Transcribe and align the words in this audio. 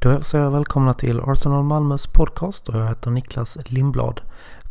Då 0.00 0.10
hälsar 0.10 0.38
jag 0.38 0.50
välkomna 0.50 0.94
till 0.94 1.20
Arsenal 1.20 1.64
Malmös 1.64 2.06
podcast 2.06 2.68
och 2.68 2.80
jag 2.80 2.88
heter 2.88 3.10
Niklas 3.10 3.58
Lindblad. 3.64 4.20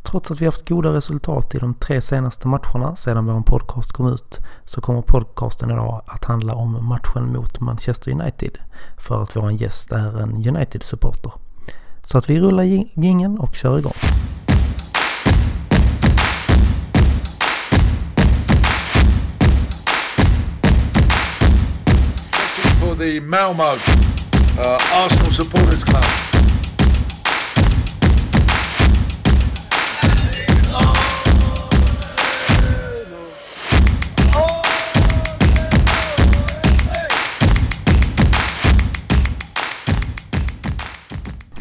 Trots 0.04 0.32
att 0.32 0.42
vi 0.42 0.46
haft 0.46 0.70
goda 0.70 0.94
resultat 0.94 1.56
i 1.56 1.58
de 1.58 1.74
tre 1.74 2.02
senaste 2.02 2.48
matcherna 2.48 2.96
sedan 2.96 3.26
vår 3.26 3.42
podcast 3.42 3.92
kom 3.92 4.08
ut 4.08 4.40
så 4.66 4.82
kommer 4.82 5.02
podcasten 5.02 5.72
idag 5.72 6.02
att 6.06 6.26
handla 6.26 6.56
om 6.56 6.86
matchen 6.86 7.34
mot 7.34 7.60
Manchester 7.60 8.12
United 8.12 8.58
för 8.98 9.24
att 9.24 9.36
vår 9.36 9.52
gäst 9.52 9.92
är 9.92 10.22
en 10.22 10.48
United-supporter. 10.48 11.32
Så 12.04 12.18
att 12.18 12.30
vi 12.30 12.40
rullar 12.40 12.64
gingen 12.64 13.40
och 13.40 13.56
kör 13.56 13.80
igång. 13.80 13.94
the 22.98 23.20
Malmo 23.20 23.76
uh, 24.58 25.06
Arsenal 25.06 25.32
Supporters 25.32 25.84
Club. 25.84 26.04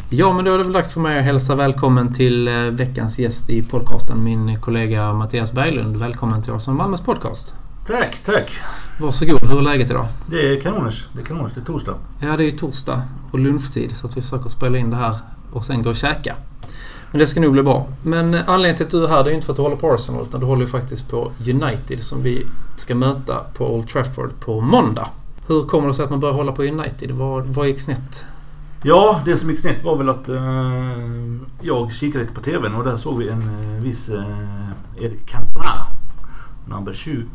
Ja, 0.09 0.33
men 0.33 0.45
då 0.45 0.53
är 0.53 0.57
det 0.57 0.63
väl 0.63 0.73
dags 0.73 0.93
för 0.93 0.99
mig 0.99 1.19
att 1.19 1.25
hälsa 1.25 1.55
välkommen 1.55 2.13
till 2.13 2.47
eh, 2.47 2.53
veckans 2.53 3.19
gäst 3.19 3.49
i 3.49 3.63
podcasten, 3.63 4.23
min 4.23 4.61
kollega 4.61 5.13
Mattias 5.13 5.53
Berglund. 5.53 5.97
Välkommen 5.97 6.43
till 6.43 6.53
Arsenal 6.53 6.77
Malmös 6.77 7.01
podcast. 7.01 7.55
Tack, 7.87 8.19
tack. 8.25 8.51
Varsågod. 8.99 9.47
Hur 9.49 9.57
är 9.57 9.61
läget 9.61 9.89
idag? 9.89 10.05
Det 10.29 10.53
är 10.53 10.61
kanoners. 10.61 11.05
Det 11.13 11.21
är 11.21 11.25
kanoners. 11.25 11.53
Det 11.55 11.61
är 11.61 11.65
torsdag. 11.65 11.95
Ja, 12.19 12.37
det 12.37 12.43
är 12.43 12.45
ju 12.45 12.57
torsdag 12.57 13.01
och 13.31 13.39
lunchtid 13.39 13.95
så 13.95 14.07
att 14.07 14.17
vi 14.17 14.21
försöker 14.21 14.49
spela 14.49 14.77
in 14.77 14.89
det 14.89 14.95
här 14.95 15.15
och 15.53 15.65
sen 15.65 15.83
gå 15.83 15.89
och 15.89 15.95
käka. 15.95 16.35
Men 17.11 17.19
det 17.19 17.27
ska 17.27 17.39
nog 17.39 17.51
bli 17.51 17.63
bra. 17.63 17.87
Men 18.01 18.33
anledningen 18.35 18.75
till 18.75 18.85
att 18.85 18.91
du 18.91 19.03
är 19.03 19.07
här 19.07 19.23
det 19.23 19.31
är 19.31 19.33
inte 19.33 19.45
för 19.45 19.53
att 19.53 19.57
du 19.57 19.61
håller 19.61 19.75
på 19.75 19.93
Arsenal 19.93 20.21
utan 20.21 20.39
du 20.39 20.45
håller 20.45 20.61
ju 20.61 20.67
faktiskt 20.67 21.09
på 21.09 21.31
United 21.39 21.99
som 21.99 22.23
vi 22.23 22.45
ska 22.77 22.95
möta 22.95 23.35
på 23.57 23.75
Old 23.75 23.87
Trafford 23.87 24.39
på 24.39 24.61
måndag. 24.61 25.09
Hur 25.47 25.63
kommer 25.63 25.87
det 25.87 25.93
sig 25.93 26.05
att 26.05 26.11
man 26.11 26.19
börjar 26.19 26.35
hålla 26.35 26.51
på 26.51 26.63
United? 26.63 27.11
Vad, 27.11 27.45
vad 27.45 27.67
gick 27.67 27.79
snett? 27.79 28.23
Ja, 28.83 29.21
det 29.25 29.37
som 29.37 29.49
gick 29.49 29.59
snett 29.59 29.83
var 29.83 29.97
väl 29.97 30.09
att 30.09 30.29
eh, 30.29 30.37
jag 31.61 31.93
kikade 31.93 32.23
lite 32.23 32.35
på 32.35 32.41
TVn 32.41 32.75
och 32.75 32.83
där 32.83 32.97
såg 32.97 33.17
vi 33.17 33.29
en 33.29 33.41
eh, 33.41 33.83
viss 33.83 34.09
eh, 34.09 34.69
Erik 34.97 35.25
Cantona, 35.25 35.87
number 36.65 36.93
20, 36.93 37.25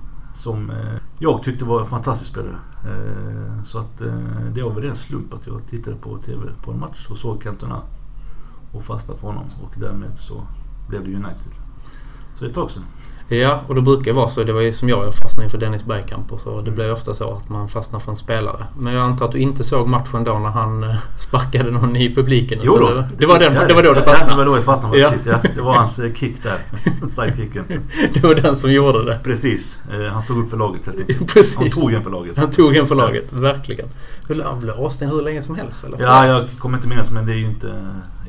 som 0.43 0.71
eh, 0.71 0.97
jag 1.19 1.43
tyckte 1.43 1.65
var 1.65 1.81
en 1.81 1.87
fantastisk 1.87 2.31
spelare. 2.31 2.57
Eh, 2.85 3.65
så 3.65 3.79
att 3.79 4.01
eh, 4.01 4.15
det 4.55 4.63
var 4.63 4.71
väl 4.71 4.85
en 4.85 4.97
slump 4.97 5.35
att 5.35 5.47
jag 5.47 5.67
tittade 5.71 5.97
på 5.97 6.19
TV 6.19 6.47
på 6.65 6.71
en 6.73 6.81
match 6.81 7.07
och 7.11 7.19
såg 7.19 7.43
Cantona 7.43 7.83
och 8.73 8.85
fastnade 8.85 9.21
för 9.21 9.27
honom 9.27 9.45
och 9.63 9.75
därmed 9.77 10.19
så 10.19 10.43
blev 10.89 11.05
det 11.05 11.15
United. 11.15 11.53
Så 12.35 12.41
det 12.41 12.45
är 12.45 12.49
ett 12.49 12.55
tag 12.55 12.71
sedan. 12.71 12.85
Ja, 13.33 13.61
och 13.67 13.75
det 13.75 13.83
brukar 13.83 14.13
vara 14.13 14.29
så. 14.29 14.45
Det 14.45 14.53
var 14.53 14.61
ju 14.61 14.73
som 14.73 14.89
jag, 14.89 15.07
jag 15.07 15.15
fastnade 15.15 15.49
för 15.49 15.59
Dennis 15.59 15.85
Bergkamp 15.85 16.33
och 16.33 16.41
så. 16.41 16.61
Det 16.61 16.71
blir 16.71 16.93
ofta 16.93 17.15
så 17.15 17.33
att 17.33 17.49
man 17.49 17.69
fastnar 17.69 18.01
för 18.01 18.11
en 18.11 18.17
spelare. 18.17 18.67
Men 18.79 18.95
jag 18.95 19.03
antar 19.03 19.27
att 19.27 19.33
du 19.33 19.39
inte 19.39 19.65
såg 19.65 19.89
matchen 19.89 20.25
då 20.25 20.39
när 20.39 20.49
han 20.49 20.83
eh, 20.83 20.97
sparkade 21.17 21.71
någon 21.71 21.97
i 21.97 22.15
publiken? 22.15 22.59
Jo 22.63 22.77
då, 22.77 22.89
det, 22.89 23.09
det, 23.19 23.27
var 23.27 23.39
den, 23.39 23.69
det 23.69 23.75
var 23.75 23.83
då 23.83 23.93
du 23.93 24.03
fastnade? 24.03 24.21
Ja, 24.21 24.31
det 24.31 24.37
var 24.37 24.45
då 24.45 24.57
jag 24.57 24.65
fastnade 24.65 24.99
ja. 24.99 25.11
precis. 25.11 25.27
Ja. 25.27 25.41
Det 25.55 25.61
var 25.61 25.75
hans 25.75 25.99
eh, 25.99 26.13
kick 26.19 26.43
där. 26.43 26.59
Sidekicken. 27.27 27.65
Det 28.15 28.23
var 28.23 28.35
den 28.35 28.57
som 28.57 28.73
gjorde 28.73 29.05
det? 29.05 29.19
Precis. 29.25 29.79
Eh, 29.93 30.13
han 30.13 30.23
stod 30.23 30.45
upp 30.45 30.51
för 30.51 30.57
laget 30.57 30.87
helt 30.87 30.99
enkelt. 30.99 31.35
Precis. 31.35 31.57
Han 31.57 31.71
tog 31.71 31.93
en 31.93 32.03
för 32.03 32.11
laget. 32.11 32.39
Han 32.39 32.51
tog 32.51 32.77
en 32.77 32.87
för 32.87 32.95
laget, 32.95 33.25
ja. 33.31 33.41
verkligen. 33.41 33.89
Han 34.45 34.61
blev 34.61 34.75
avstängd 34.75 35.13
hur 35.13 35.23
länge 35.23 35.43
som 35.43 35.55
helst 35.55 35.85
väl? 35.85 35.97
Ja, 35.99 36.27
jag 36.27 36.49
kommer 36.59 36.79
inte 36.79 36.89
minnas 36.89 37.11
men 37.11 37.27
det 37.27 37.33
är 37.33 37.37
ju 37.37 37.47
inte 37.47 37.69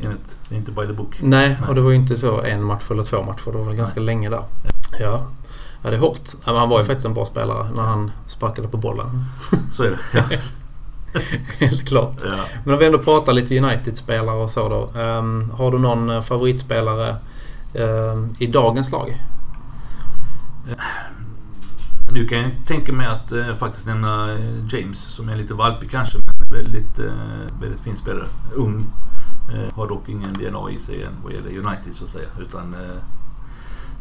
enligt, 0.03 0.37
det 0.49 0.55
är 0.55 0.59
inte 0.59 0.71
by 0.71 0.87
the 0.87 0.93
book. 0.93 1.17
Nej, 1.19 1.57
Nej, 1.59 1.69
och 1.69 1.75
det 1.75 1.81
var 1.81 1.89
ju 1.89 1.95
inte 1.95 2.17
så 2.17 2.41
en 2.41 2.63
match 2.63 2.83
eller 2.91 3.03
två 3.03 3.21
matcher. 3.23 3.51
Det 3.51 3.57
var 3.57 3.65
väl 3.65 3.75
ganska 3.75 3.99
Nej. 3.99 4.05
länge 4.05 4.29
där. 4.29 4.43
Ja. 4.63 4.72
Ja, 4.99 5.27
det 5.81 5.95
är 5.95 5.99
hårt. 5.99 6.29
Ja, 6.45 6.59
han 6.59 6.69
var 6.69 6.79
ju 6.79 6.85
faktiskt 6.85 7.05
en 7.05 7.13
bra 7.13 7.25
spelare 7.25 7.69
när 7.75 7.83
han 7.83 8.11
sparkade 8.25 8.67
på 8.67 8.77
bollen. 8.77 9.25
Så 9.73 9.83
är 9.83 9.89
det. 9.89 9.99
Ja. 10.13 10.23
Helt 11.59 11.87
klart. 11.87 12.17
Ja. 12.23 12.35
Men 12.63 12.73
om 12.73 12.79
vi 12.79 12.85
ändå 12.85 12.99
pratar 12.99 13.33
lite 13.33 13.59
United-spelare 13.59 14.35
och 14.35 14.49
så 14.49 14.69
då. 14.69 14.99
Um, 14.99 15.49
har 15.49 15.71
du 15.71 15.79
någon 15.79 16.09
eh, 16.09 16.21
favoritspelare 16.21 17.15
um, 17.73 18.35
i 18.39 18.47
dagens 18.47 18.91
lag? 18.91 19.23
Nu 22.11 22.27
kan 22.27 22.37
jag 22.37 22.51
tänka 22.67 22.93
mig 22.93 23.07
att 23.07 23.31
uh, 23.31 23.55
faktiskt 23.55 23.85
nämna 23.85 24.33
uh, 24.33 24.67
James 24.69 24.99
som 24.99 25.29
är 25.29 25.35
lite 25.35 25.53
valpig 25.53 25.91
kanske 25.91 26.17
men 26.17 26.59
väldigt, 26.63 26.99
uh, 26.99 27.11
väldigt 27.61 27.81
fin 27.81 27.97
spelare. 27.97 28.27
Ung. 28.55 28.85
har 29.73 29.87
dock 29.87 30.09
ingen 30.09 30.33
DNA 30.33 30.71
i 30.71 30.79
sig 30.79 31.03
än 31.03 31.13
vad 31.23 31.33
gäller 31.33 31.49
United 31.49 31.95
så 31.95 32.05
att 32.05 32.11
säga. 32.11 32.27
Utan 32.39 32.75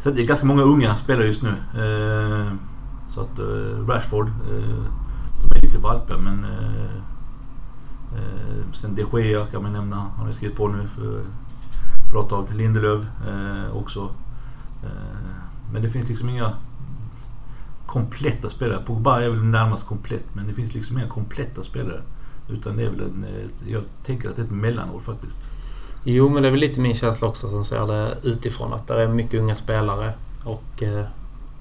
så 0.02 0.10
det 0.10 0.22
är 0.22 0.26
ganska 0.26 0.46
många 0.46 0.62
unga 0.62 0.96
spelare 0.96 1.26
just 1.26 1.42
nu. 1.42 1.50
Eh, 1.50 2.52
så 3.08 3.20
att 3.20 3.38
eh, 3.38 3.86
Rashford, 3.86 4.28
eh, 4.28 4.84
de 5.42 5.58
är 5.58 5.62
lite 5.62 5.78
valpiga 5.78 6.18
men 6.18 6.46
sen 8.72 8.94
de 8.94 9.22
Gea 9.22 9.46
kan 9.46 9.62
man 9.62 9.72
nämna. 9.72 9.96
Han 9.96 10.26
har 10.26 10.32
skrivit 10.32 10.56
på 10.56 10.68
nu 10.68 10.88
för 10.88 11.20
ett 11.20 12.10
bra 12.10 12.22
tag. 12.22 12.46
Lindelöf 12.54 13.04
också. 13.72 14.10
men 15.72 15.82
det 15.82 15.90
finns 15.90 16.08
liksom 16.08 16.28
inga 16.28 16.52
kompletta 17.86 18.50
spelare. 18.50 18.82
Pogba 18.86 19.20
är 19.20 19.28
väl 19.28 19.44
närmast 19.44 19.86
komplett 19.86 20.34
men 20.34 20.46
det 20.46 20.54
finns 20.54 20.74
liksom 20.74 20.98
inga 20.98 21.08
kompletta 21.08 21.64
spelare. 21.64 22.00
Utan 22.48 22.76
det 22.76 22.82
är 22.82 22.90
väl 22.90 23.00
en, 23.00 23.26
jag 23.66 23.82
tänker 24.04 24.28
att 24.28 24.36
det 24.36 24.42
är 24.42 24.46
ett 24.46 24.52
mellanår 24.52 25.00
faktiskt. 25.00 25.38
Jo, 26.04 26.28
men 26.28 26.42
det 26.42 26.48
är 26.48 26.50
väl 26.50 26.60
lite 26.60 26.80
min 26.80 26.94
känsla 26.94 27.28
också 27.28 27.48
som 27.48 27.64
ser 27.64 27.86
det 27.86 28.16
utifrån. 28.22 28.72
Att 28.72 28.86
det 28.86 29.02
är 29.02 29.08
mycket 29.08 29.40
unga 29.40 29.54
spelare 29.54 30.12
och 30.44 30.82
eh, 30.82 31.04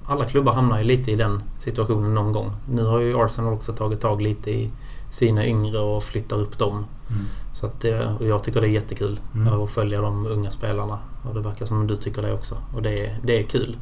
alla 0.04 0.24
klubbar 0.24 0.52
hamnar 0.52 0.78
ju 0.78 0.84
lite 0.84 1.10
i 1.10 1.16
den 1.16 1.42
situationen 1.58 2.14
någon 2.14 2.32
gång. 2.32 2.52
Nu 2.68 2.84
har 2.84 2.98
ju 2.98 3.24
Arsenal 3.24 3.52
också 3.52 3.72
tagit 3.72 4.00
tag 4.00 4.22
lite 4.22 4.50
i 4.50 4.70
sina 5.10 5.46
yngre 5.46 5.78
och 5.78 6.04
flyttar 6.04 6.36
upp 6.36 6.58
dem. 6.58 6.72
Mm. 7.10 7.22
Så 7.52 7.66
att, 7.66 7.84
och 8.20 8.26
jag 8.26 8.44
tycker 8.44 8.60
det 8.60 8.66
är 8.66 8.70
jättekul 8.70 9.20
mm. 9.34 9.62
att 9.62 9.70
följa 9.70 10.00
de 10.00 10.26
unga 10.26 10.50
spelarna. 10.50 10.98
Och 11.22 11.34
det 11.34 11.40
verkar 11.40 11.66
som 11.66 11.86
du 11.86 11.96
tycker 11.96 12.22
det 12.22 12.32
också. 12.32 12.56
Och 12.74 12.82
det 12.82 13.06
är, 13.06 13.18
det 13.22 13.38
är 13.38 13.42
kul. 13.42 13.76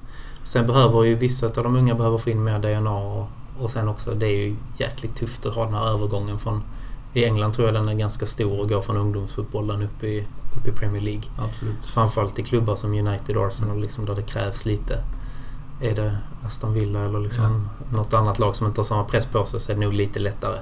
Sen 0.45 0.67
behöver 0.67 1.05
ju 1.05 1.15
vissa 1.15 1.47
av 1.47 1.53
de 1.53 1.77
unga 1.77 1.95
behöver 1.95 2.19
få 2.19 2.31
in 2.31 2.45
mer 2.45 2.59
DNA 2.59 2.97
och, 2.97 3.29
och 3.59 3.71
sen 3.71 3.89
också, 3.89 4.15
det 4.15 4.27
är 4.27 4.37
ju 4.37 4.57
jäkligt 4.77 5.17
tufft 5.17 5.47
att 5.47 5.55
ha 5.55 5.65
den 5.65 5.75
här 5.75 5.89
övergången 5.89 6.39
från 6.39 6.63
i 7.13 7.25
England 7.25 7.53
tror 7.53 7.69
jag 7.69 7.75
den 7.75 7.89
är 7.89 7.95
ganska 7.95 8.27
stor 8.27 8.61
och 8.61 8.69
går 8.69 8.81
från 8.81 8.97
ungdomsfotbollen 8.97 9.83
upp 9.83 10.05
i, 10.05 10.27
upp 10.57 10.69
i 10.69 10.73
Premier 10.73 11.03
League. 11.03 11.23
Absolut. 11.39 11.77
Framförallt 11.85 12.39
i 12.39 12.43
klubbar 12.43 12.77
som 12.77 12.95
United 12.95 13.37
och 13.37 13.47
Arsenal 13.47 13.81
liksom, 13.81 14.05
där 14.05 14.15
det 14.15 14.23
krävs 14.23 14.65
lite. 14.65 15.05
Är 15.81 15.95
det 15.95 16.17
Aston 16.47 16.75
Villa 16.75 17.01
eller 17.01 17.21
liksom 17.21 17.69
ja. 17.79 17.97
något 17.97 18.15
annat 18.15 18.39
lag 18.39 18.57
som 18.57 18.67
inte 18.67 18.79
har 18.79 18.85
samma 18.85 19.05
press 19.05 19.27
på 19.27 19.45
sig 19.45 19.61
så 19.61 19.73
är 19.73 19.77
det 19.77 19.81
nog 19.81 19.93
lite 19.93 20.19
lättare. 20.19 20.61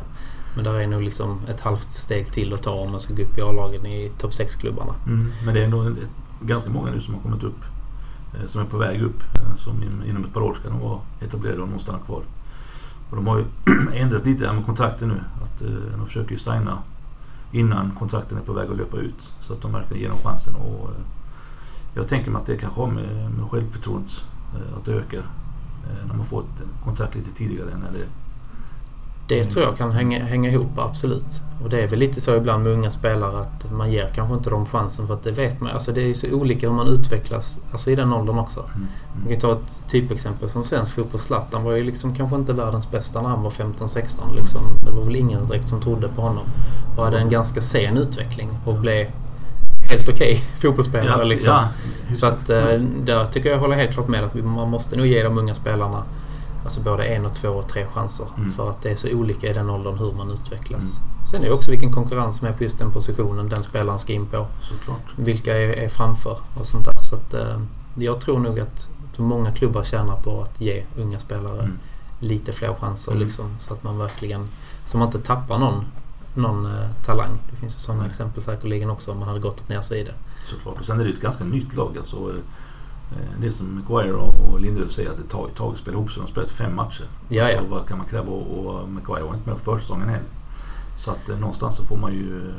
Men 0.54 0.64
där 0.64 0.74
är 0.74 0.86
nog 0.86 1.02
liksom 1.02 1.40
ett 1.48 1.60
halvt 1.60 1.90
steg 1.90 2.32
till 2.32 2.54
att 2.54 2.62
ta 2.62 2.70
om 2.70 2.90
man 2.90 3.00
ska 3.00 3.14
gå 3.14 3.22
upp 3.22 3.38
i 3.38 3.42
A-lagen 3.42 3.86
i 3.86 4.10
topp 4.18 4.30
6-klubbarna. 4.30 4.94
Mm, 5.06 5.32
men 5.44 5.54
det 5.54 5.60
är 5.60 5.64
ändå 5.64 5.94
ganska 6.40 6.70
många 6.70 6.90
nu 6.90 7.00
som 7.00 7.14
har 7.14 7.20
kommit 7.20 7.42
upp. 7.42 7.60
Eh, 8.34 8.50
som 8.50 8.60
är 8.60 8.64
på 8.64 8.78
väg 8.78 9.02
upp. 9.02 9.22
Eh, 9.22 9.64
som 9.64 9.82
inom 10.08 10.24
ett 10.24 10.32
par 10.32 10.40
år 10.40 10.54
ska 10.54 10.68
de 10.68 10.80
vara 10.80 11.00
etablerade 11.20 11.62
och 11.62 11.68
de 11.68 11.80
stanna 11.80 11.98
kvar. 11.98 12.22
Och 13.10 13.16
de 13.16 13.26
har 13.26 13.38
ju 13.38 13.44
ändrat 13.94 14.26
lite 14.26 14.52
med 14.52 14.66
kontrakten 14.66 15.08
nu. 15.08 15.20
Att 15.42 15.62
eh, 15.62 15.96
de 15.96 16.06
försöker 16.06 16.32
ju 16.32 16.38
signa 16.38 16.78
innan 17.52 17.90
kontrakten 17.90 18.38
är 18.38 18.42
på 18.42 18.52
väg 18.52 18.70
att 18.70 18.76
löpa 18.76 18.96
ut. 18.96 19.32
Så 19.40 19.52
att 19.52 19.62
de 19.62 19.72
verkligen 19.72 20.02
ger 20.02 20.08
dem 20.08 20.18
chansen. 20.18 20.54
Och, 20.54 20.88
eh, 20.88 21.00
jag 21.94 22.08
tänker 22.08 22.30
mig 22.30 22.40
att 22.40 22.46
det 22.46 22.56
kanske 22.56 22.80
har 22.80 22.90
med, 22.90 23.30
med 23.30 23.50
självförtroendet 23.50 24.12
eh, 24.54 24.78
att 24.78 24.84
det 24.84 24.92
ökar. 24.92 25.18
Eh, 25.18 26.06
när 26.06 26.14
man 26.14 26.26
får 26.26 26.40
ett 26.40 26.84
kontrakt 26.84 27.14
lite 27.14 27.30
tidigare 27.30 27.70
än 27.70 27.80
när 27.80 27.92
det 27.92 28.06
det 29.28 29.44
tror 29.44 29.64
jag 29.64 29.76
kan 29.76 29.92
hänga, 29.92 30.24
hänga 30.24 30.50
ihop, 30.50 30.78
absolut. 30.78 31.42
Och 31.62 31.70
det 31.70 31.82
är 31.82 31.86
väl 31.86 31.98
lite 31.98 32.20
så 32.20 32.36
ibland 32.36 32.64
med 32.64 32.72
unga 32.72 32.90
spelare 32.90 33.40
att 33.40 33.72
man 33.72 33.92
ger 33.92 34.10
kanske 34.14 34.34
inte 34.34 34.50
dem 34.50 34.66
chansen 34.66 35.06
för 35.06 35.14
att 35.14 35.22
det 35.22 35.32
vet 35.32 35.60
man 35.60 35.70
Alltså 35.72 35.92
det 35.92 36.02
är 36.02 36.06
ju 36.06 36.14
så 36.14 36.30
olika 36.32 36.68
hur 36.68 36.74
man 36.74 36.88
utvecklas 36.88 37.58
alltså 37.72 37.90
i 37.90 37.94
den 37.94 38.12
åldern 38.12 38.38
också. 38.38 38.60
Mm. 38.60 38.72
Mm. 38.76 38.88
Man 39.20 39.28
kan 39.28 39.40
ta 39.40 39.52
ett 39.52 39.82
typexempel 39.88 40.48
från 40.48 40.64
svensk 40.64 40.94
fotboll. 40.94 41.20
Zlatan 41.20 41.64
var 41.64 41.72
ju 41.72 41.84
liksom 41.84 42.14
kanske 42.14 42.36
inte 42.36 42.52
världens 42.52 42.90
bästa 42.90 43.22
när 43.22 43.28
han 43.28 43.42
var 43.42 43.50
15-16. 43.50 44.36
Liksom. 44.36 44.60
Det 44.84 44.90
var 44.90 45.04
väl 45.04 45.16
ingen 45.16 45.46
direkt 45.46 45.68
som 45.68 45.80
trodde 45.80 46.08
på 46.08 46.22
honom. 46.22 46.44
Och 46.96 47.04
hade 47.04 47.18
en 47.18 47.28
ganska 47.28 47.60
sen 47.60 47.96
utveckling 47.96 48.50
och 48.64 48.74
blev 48.74 49.06
helt 49.90 50.08
okej 50.08 50.32
okay 50.32 50.36
fotbollsspelare. 50.58 51.18
Ja, 51.18 51.24
liksom. 51.24 51.52
Ja, 51.52 52.14
så 52.14 52.26
att 52.26 52.50
eh, 52.50 52.80
där 53.04 53.24
tycker 53.24 53.50
jag 53.50 53.58
håller 53.58 53.76
helt 53.76 53.92
klart 53.92 54.08
med 54.08 54.24
att 54.24 54.34
man 54.34 54.70
måste 54.70 54.96
nog 54.96 55.06
ge 55.06 55.22
de 55.22 55.38
unga 55.38 55.54
spelarna 55.54 56.04
Alltså 56.68 56.80
både 56.80 57.04
en 57.04 57.24
och 57.24 57.34
två 57.34 57.48
och 57.48 57.68
tre 57.68 57.86
chanser. 57.86 58.26
Mm. 58.36 58.52
För 58.52 58.70
att 58.70 58.82
det 58.82 58.90
är 58.90 58.94
så 58.94 59.12
olika 59.12 59.50
i 59.50 59.52
den 59.52 59.70
åldern 59.70 59.98
hur 59.98 60.12
man 60.12 60.30
utvecklas. 60.30 60.98
Mm. 60.98 61.26
Sen 61.26 61.42
är 61.42 61.46
det 61.46 61.52
också 61.52 61.70
vilken 61.70 61.92
konkurrens 61.92 62.36
som 62.36 62.48
är 62.48 62.52
på 62.52 62.62
just 62.62 62.78
den 62.78 62.92
positionen 62.92 63.48
den 63.48 63.62
spelaren 63.62 63.98
ska 63.98 64.12
in 64.12 64.26
på. 64.26 64.46
Såklart. 64.68 65.02
Vilka 65.16 65.56
är, 65.56 65.68
är 65.68 65.88
framför 65.88 66.38
och 66.54 66.66
sånt 66.66 66.84
där. 66.84 67.02
Så 67.02 67.16
att, 67.16 67.34
eh, 67.34 67.60
jag 67.94 68.20
tror 68.20 68.38
nog 68.38 68.60
att 68.60 68.90
många 69.16 69.52
klubbar 69.52 69.84
tjänar 69.84 70.16
på 70.16 70.42
att 70.42 70.60
ge 70.60 70.84
unga 70.96 71.18
spelare 71.18 71.60
mm. 71.60 71.78
lite 72.20 72.52
fler 72.52 72.74
chanser. 72.74 73.12
Mm. 73.12 73.24
Liksom, 73.24 73.56
så 73.58 73.74
att 73.74 73.82
man 73.82 73.98
verkligen 73.98 74.48
så 74.86 74.98
man 74.98 75.08
inte 75.08 75.18
tappar 75.18 75.58
någon 75.58 75.84
någon 76.34 76.66
eh, 76.66 76.90
talang. 77.04 77.38
Det 77.50 77.56
finns 77.56 77.76
ju 77.76 77.78
sådana 77.80 78.06
exempel 78.06 78.42
säkerligen 78.42 78.90
också 78.90 79.12
om 79.12 79.18
man 79.18 79.28
hade 79.28 79.40
gått 79.40 79.68
ner 79.68 79.80
sig 79.80 80.00
i 80.00 80.04
det. 80.04 80.14
Såklart. 80.50 80.80
Och 80.80 80.86
sen 80.86 81.00
är 81.00 81.04
det 81.04 81.10
ett 81.10 81.20
ganska 81.20 81.44
nytt 81.44 81.74
lag. 81.74 81.98
Alltså, 81.98 82.16
eh, 82.16 82.40
det 83.40 83.52
som 83.52 83.74
Maguire 83.74 84.12
och 84.12 84.60
Lindelöf 84.60 84.92
säger 84.92 85.10
att 85.10 85.16
det 85.16 85.28
tar 85.28 85.46
ett 85.46 85.54
tag 85.56 85.72
att 85.74 85.80
spela 85.80 85.96
ihop 85.96 86.10
sig. 86.10 86.14
De 86.16 86.20
har 86.20 86.28
spelat 86.30 86.50
fem 86.50 86.74
matcher. 86.76 87.04
Ja, 87.28 87.50
ja. 87.50 87.60
Och 87.62 87.68
vad 87.68 87.88
kan 87.88 87.98
man 87.98 88.06
kräva? 88.06 88.30
Och, 88.32 88.88
Maguire 88.88 89.22
var 89.24 89.34
inte 89.34 89.50
med 89.50 89.64
på 89.64 89.72
försäsongen 89.74 90.08
heller. 90.08 90.26
Så 91.04 91.10
att 91.10 91.28
eh, 91.28 91.38
någonstans 91.38 91.76
så 91.76 91.84
får 91.84 91.96
man 91.96 92.12
ju... 92.12 92.48
eh, 92.48 92.54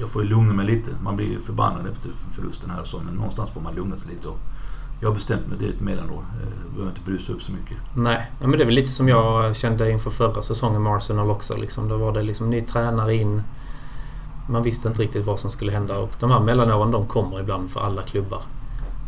Jag 0.00 0.10
får 0.10 0.22
ju 0.22 0.28
lugna 0.28 0.54
mig 0.54 0.66
lite. 0.66 0.90
Man 1.02 1.16
blir 1.16 1.26
ju 1.26 1.40
förbannad 1.40 1.86
efter 1.86 2.10
förlusten 2.34 2.70
här 2.70 2.80
och 2.80 2.86
så. 2.86 2.98
Men 3.00 3.14
någonstans 3.14 3.50
får 3.50 3.60
man 3.60 3.74
lugna 3.74 3.96
sig 3.96 4.08
lite. 4.08 4.28
Och 4.28 4.38
jag 5.00 5.08
har 5.08 5.14
bestämt 5.14 5.46
mig, 5.46 5.58
det 5.60 5.64
är 5.66 5.68
ett 5.70 5.80
mellanår. 5.80 6.24
Eh, 6.42 6.72
behöver 6.74 6.90
inte 6.90 7.04
brusa 7.10 7.32
upp 7.32 7.42
så 7.42 7.52
mycket. 7.52 7.76
Nej, 7.94 8.30
men 8.40 8.50
det 8.50 8.62
är 8.62 8.66
väl 8.66 8.74
lite 8.74 8.92
som 8.92 9.08
jag 9.08 9.56
kände 9.56 9.90
inför 9.90 10.10
förra 10.10 10.42
säsongen 10.42 10.82
med 10.82 10.92
Arsenal 10.92 11.30
också. 11.30 11.56
Liksom, 11.56 11.88
då 11.88 11.96
var 11.96 12.12
det 12.12 12.22
liksom 12.22 12.50
ny 12.50 12.60
tränare 12.60 13.14
in. 13.14 13.42
Man 14.50 14.62
visste 14.62 14.88
inte 14.88 15.02
riktigt 15.02 15.26
vad 15.26 15.38
som 15.40 15.50
skulle 15.50 15.72
hända 15.72 15.98
och 15.98 16.10
de 16.20 16.30
här 16.30 16.40
mellanåren 16.40 16.90
de 16.90 17.06
kommer 17.06 17.40
ibland 17.40 17.70
för 17.70 17.80
alla 17.80 18.02
klubbar. 18.02 18.42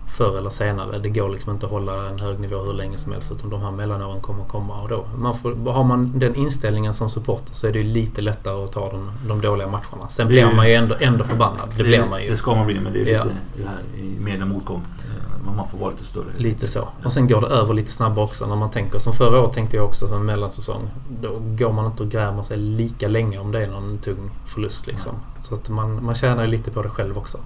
Förr 0.09 0.39
eller 0.39 0.51
senare. 0.51 0.99
Det 0.99 1.09
går 1.09 1.29
liksom 1.29 1.53
inte 1.53 1.67
att 1.67 1.73
hålla 1.73 2.09
en 2.09 2.19
hög 2.19 2.41
nivå 2.41 2.57
hur 2.63 2.73
länge 2.73 2.99
som 2.99 3.13
helst 3.13 3.33
utan 3.33 3.51
de 3.51 3.61
här 3.63 3.71
mellanåren 3.71 4.21
kommer 4.21 4.45
komma 4.45 4.83
och 4.83 4.89
då. 4.89 5.05
Man 5.17 5.35
får, 5.35 5.73
har 5.73 5.85
man 5.85 6.19
den 6.19 6.35
inställningen 6.35 6.95
som 6.95 7.11
supporter 7.11 7.55
så 7.55 7.67
är 7.67 7.73
det 7.73 7.79
ju 7.79 7.85
lite 7.85 8.21
lättare 8.23 8.65
att 8.65 8.73
ta 8.73 8.91
de, 8.91 9.11
de 9.29 9.41
dåliga 9.41 9.67
matcherna. 9.69 10.09
Sen 10.09 10.27
Det 10.27 10.33
blir 10.33 10.49
ju- 10.49 10.55
man 10.57 10.69
ju 10.69 10.75
ändå, 10.75 10.95
ändå 11.01 11.25
förbannad. 11.25 11.69
Det, 11.77 11.83
blir 11.85 12.05
man 12.11 12.23
ju. 12.23 12.31
Det 12.31 12.37
ska 12.37 12.55
man 12.55 12.67
bli, 12.67 12.81
men 12.81 12.93
det 12.93 13.01
är 13.01 13.15
Ja. 13.15 13.25
lite 13.25 13.37
det 13.57 13.69
här 13.69 14.01
i 14.05 14.21
med 14.21 14.43
en 14.43 14.49
motgång. 14.49 14.83
Eh, 15.05 15.55
Man 15.57 15.69
får 15.69 15.79
vara 15.79 15.91
lite 15.91 16.05
större. 16.05 16.25
Lite 16.37 16.67
så. 16.67 16.89
Och 17.05 17.13
sen 17.13 17.29
går 17.29 17.41
det 17.41 17.47
över 17.47 17.75
lite 17.75 17.91
snabbare 17.91 18.25
också 18.25 18.47
när 18.47 18.57
man 18.57 18.71
tänker. 18.71 18.99
Som 18.99 19.13
förra 19.13 19.41
året 19.41 19.53
tänkte 19.53 19.77
jag 19.77 19.87
också 19.87 20.09
som 20.09 20.27
mellansäsong. 20.27 20.83
Då 21.23 21.29
går 21.59 21.73
man 21.73 21.87
inte 21.87 22.03
och 22.03 22.09
grämer 22.09 22.43
sig 22.43 22.57
lika 22.57 23.09
länge 23.09 23.39
om 23.39 23.53
det 23.53 23.63
är 23.63 23.67
någon 23.69 23.99
tung 23.99 24.31
förlust 24.47 24.87
liksom. 24.87 25.13
Så 25.43 25.55
att 25.55 25.69
man, 25.71 26.05
man 26.05 26.15
tjänar 26.15 26.43
ju 26.45 26.49
lite 26.51 26.71
på 26.71 26.83
det 26.83 26.89
själv 26.91 27.19
också. 27.19 27.39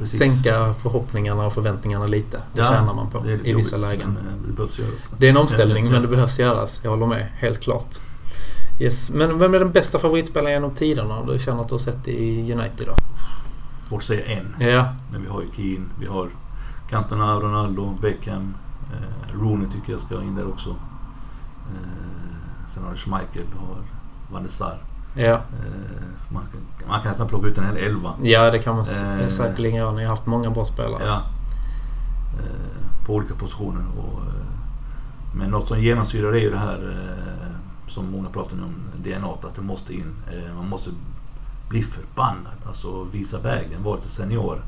Precis. 0.00 0.18
Sänka 0.18 0.74
förhoppningarna 0.74 1.46
och 1.46 1.52
förväntningarna 1.52 2.06
lite. 2.06 2.36
Det 2.36 2.60
Ja, 2.60 2.64
tjänar 2.64 2.94
man 2.94 3.10
på 3.10 3.26
i 3.26 3.54
vissa 3.54 3.76
jobbigt, 3.76 3.88
lägen. 3.90 4.12
Men 4.22 4.56
eh, 4.58 4.64
det. 4.76 4.82
Det 5.18 5.26
är 5.26 5.30
en 5.30 5.36
omställning 5.36 5.84
Ja, 5.84 5.90
men 5.90 6.02
det 6.02 6.08
behövs 6.08 6.38
göras. 6.38 6.80
Jag 6.84 6.90
håller 6.90 7.06
med. 7.06 7.28
Helt 7.34 7.60
klart. 7.60 7.96
Yes. 8.80 9.10
Men 9.10 9.38
vem 9.38 9.54
är 9.54 9.58
den 9.58 9.72
bästa 9.72 9.98
favoritspelaren 9.98 10.52
genom 10.52 10.70
tiderna? 10.70 11.24
Du 11.24 11.38
känner 11.38 11.60
att 11.60 11.68
du 11.68 11.74
har 11.74 11.78
sett 11.78 12.08
i 12.08 12.52
United 12.52 12.86
då? 12.86 12.94
Svårt 13.88 14.00
att 14.00 14.06
säga 14.06 14.24
en. 14.26 14.68
Ja. 14.68 14.88
Men 15.12 15.22
vi 15.22 15.28
har 15.28 15.42
ju 15.42 15.48
Keane, 15.56 15.86
vi 16.00 16.06
har 16.06 16.28
Cantona, 16.90 17.34
Ronaldo, 17.34 17.98
Beckham. 18.02 18.54
Eh, 18.92 19.38
Rooney 19.40 19.68
tycker 19.72 19.92
jag 19.92 20.02
ska 20.02 20.22
in 20.22 20.36
där 20.36 20.48
också. 20.48 20.70
Eh, 20.70 22.74
sen 22.74 22.84
har 22.84 22.92
du 22.92 22.98
Schmeichel 22.98 23.44
har 23.58 23.76
Van 24.32 24.42
der 24.42 24.50
Sar. 24.50 24.78
Ja. 25.14 25.34
Eh, 25.34 25.40
man, 26.28 26.42
kan, 26.52 26.88
man 26.88 27.00
kan 27.00 27.08
nästan 27.10 27.28
plocka 27.28 27.46
ut 27.46 27.58
en 27.58 27.64
hel 27.64 27.76
elva. 27.76 28.14
Ja, 28.22 28.50
det 28.50 28.58
kan 28.58 28.74
man 28.76 28.84
Eh. 29.20 29.26
säkerligen 29.28 29.76
göra. 29.76 29.92
Ni 29.92 30.02
har 30.02 30.08
haft 30.10 30.26
många 30.26 30.50
bra 30.50 30.64
spelare. 30.64 31.04
Ja. 31.06 31.22
Eh, 32.38 33.06
på 33.06 33.14
olika 33.14 33.34
positioner. 33.34 33.84
Och, 33.98 34.20
eh, 34.20 34.34
men 35.34 35.50
något 35.50 35.68
som 35.68 35.80
genomsyrar 35.80 36.32
är 36.32 36.40
ju 36.40 36.50
det 36.50 36.58
här 36.58 36.96
som 37.88 38.10
många 38.10 38.28
pratar 38.28 38.52
om 38.52 38.74
DNA, 39.04 39.26
att 39.42 39.54
det 39.56 39.62
måste 39.62 39.94
in. 39.94 40.14
Man 40.56 40.68
måste 40.68 40.90
bli 41.68 41.82
förbannad, 41.82 42.52
alltså 42.66 43.04
visa 43.04 43.38
vägen, 43.38 43.82
vara 43.82 43.96
lite 43.96 44.08
senior. 44.08 44.62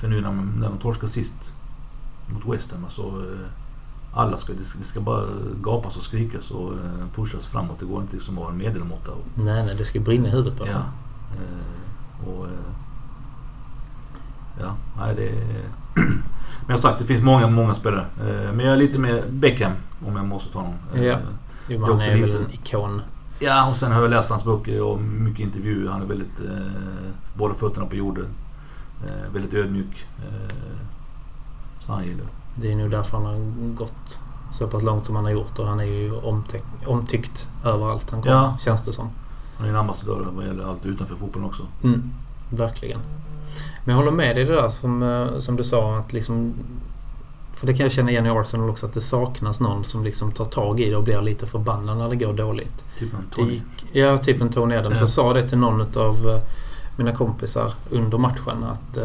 För 0.00 0.08
nu 0.08 0.20
när, 0.20 0.32
man, 0.32 0.52
när 0.60 0.68
de 0.68 0.78
torskar 0.78 1.08
sist 1.08 1.52
mot 2.26 2.54
West 2.56 2.72
Ham, 2.72 2.84
alltså, 2.84 3.24
alla 4.18 4.38
ska, 4.38 4.52
det 4.52 4.84
ska, 4.84 5.00
bara 5.00 5.24
gapas 5.62 5.96
och 5.96 6.02
skrikas 6.02 6.50
och 6.50 6.72
eh, 6.72 6.78
pushas 7.14 7.46
framåt. 7.46 7.76
Det 7.80 7.86
går 7.86 8.00
inte 8.02 8.16
liksom 8.16 8.34
att 8.38 8.40
vara 8.44 8.52
en 8.52 8.58
medelmåtta. 8.58 9.12
Nej, 9.34 9.64
nej. 9.66 9.74
Det 9.74 9.84
ska 9.84 10.00
brinna 10.00 10.28
i 10.28 10.30
huvudet 10.30 10.58
på 10.58 10.66
Ja. 10.66 10.72
dem. 10.72 10.82
Eh, 11.32 12.28
och, 12.28 12.46
eh, 12.46 12.52
ja, 14.60 14.74
nej 14.98 15.14
det 15.16 15.28
är... 15.28 15.64
Men 16.66 16.76
jag 16.76 16.82
har 16.82 16.82
sagt, 16.90 16.98
det 16.98 17.04
finns 17.04 17.22
många, 17.22 17.46
många 17.46 17.74
spelare. 17.74 18.06
Men 18.54 18.60
jag 18.60 18.72
är 18.72 18.76
lite 18.76 18.98
mer 18.98 19.24
Beckham 19.30 19.72
om 20.06 20.16
jag 20.16 20.26
måste 20.26 20.52
ta 20.52 20.62
någon. 20.62 21.04
Ja. 21.04 21.18
Jo, 21.68 21.76
är 21.76 21.80
han 21.86 21.90
också 21.90 22.06
är 22.06 22.20
väl 22.20 22.36
en 22.36 22.50
ikon. 22.52 23.02
ja, 23.40 23.70
och 23.70 23.76
sen 23.76 23.92
har 23.92 24.00
jag 24.02 24.10
läst 24.10 24.30
hans 24.30 24.44
böcker 24.44 24.82
och 24.82 25.00
mycket 25.00 25.40
intervjuer. 25.40 25.90
Han 25.90 26.02
är 26.02 26.06
väldigt... 26.06 26.40
Eh, 26.40 27.10
båda 27.34 27.54
fötterna 27.54 27.86
på 27.86 27.96
jorden. 27.96 28.26
Eh, 29.06 29.32
väldigt 29.32 29.54
ödmjuk. 29.54 30.06
Eh, 30.18 30.54
så 31.80 31.92
han 31.92 32.04
gillar 32.04 32.26
det. 32.60 32.72
Är 32.72 32.76
nog 32.76 32.90
därför 32.90 33.16
han 33.16 33.26
har 33.26 33.38
gått 33.74 34.20
så 34.50 34.66
pass 34.66 34.82
långt 34.82 35.06
som 35.06 35.16
han 35.16 35.24
har 35.24 35.32
gjort 35.32 35.58
och 35.58 35.66
han 35.66 35.80
är 35.80 35.84
ju 35.84 36.12
omtyck- 36.12 36.86
omtyckt 36.86 37.48
överallt 37.64 38.10
han 38.10 38.22
kommer, 38.22 38.34
Ja. 38.36 38.56
känns 38.60 38.84
det 38.84 38.92
som. 38.92 39.08
Han 39.58 39.66
är 39.66 39.70
en 39.70 39.76
ambassadör 39.76 40.28
vad 40.36 40.46
gäller 40.46 40.64
allt 40.64 40.86
utanför 40.86 41.16
fotbollen 41.16 41.48
också. 41.48 41.62
Mm, 41.84 42.10
verkligen. 42.50 43.00
Men 43.84 43.92
jag 43.96 43.96
håller 44.04 44.12
med 44.16 44.36
dig 44.36 44.42
i 44.42 44.46
det 44.46 44.54
där 44.54 44.68
som, 44.68 45.02
eh, 45.02 45.38
som 45.38 45.56
du 45.56 45.64
sa 45.64 45.96
att 45.96 46.12
liksom... 46.12 46.54
För 47.54 47.66
det 47.66 47.72
kan 47.74 47.84
jag 47.84 47.92
känna 47.92 48.10
igen 48.10 48.26
i 48.26 48.30
Arsenal 48.30 48.70
också 48.70 48.86
att 48.86 48.92
det 48.92 49.00
saknas 49.00 49.60
någon 49.60 49.84
som 49.84 50.04
liksom 50.04 50.32
tar 50.32 50.44
tag 50.44 50.80
i 50.80 50.90
det 50.90 50.96
och 50.96 51.02
blir 51.04 51.22
lite 51.22 51.46
förbannad 51.46 51.98
när 51.98 52.08
det 52.08 52.16
går 52.16 52.32
dåligt. 52.32 52.84
Typ 52.98 53.14
en 53.14 53.24
Tony. 53.34 53.52
gick, 53.52 53.64
ja, 53.92 54.18
typ 54.18 54.40
en 54.40 54.50
Tony 54.50 54.74
Adams. 54.76 54.94
Ja. 54.94 55.00
Jag 55.00 55.08
sa 55.08 55.32
det 55.32 55.48
till 55.48 55.58
någon 55.58 55.80
av 55.80 56.40
mina 56.96 57.12
kompisar 57.16 57.72
under 57.90 58.18
matchen 58.18 58.64
att... 58.64 58.96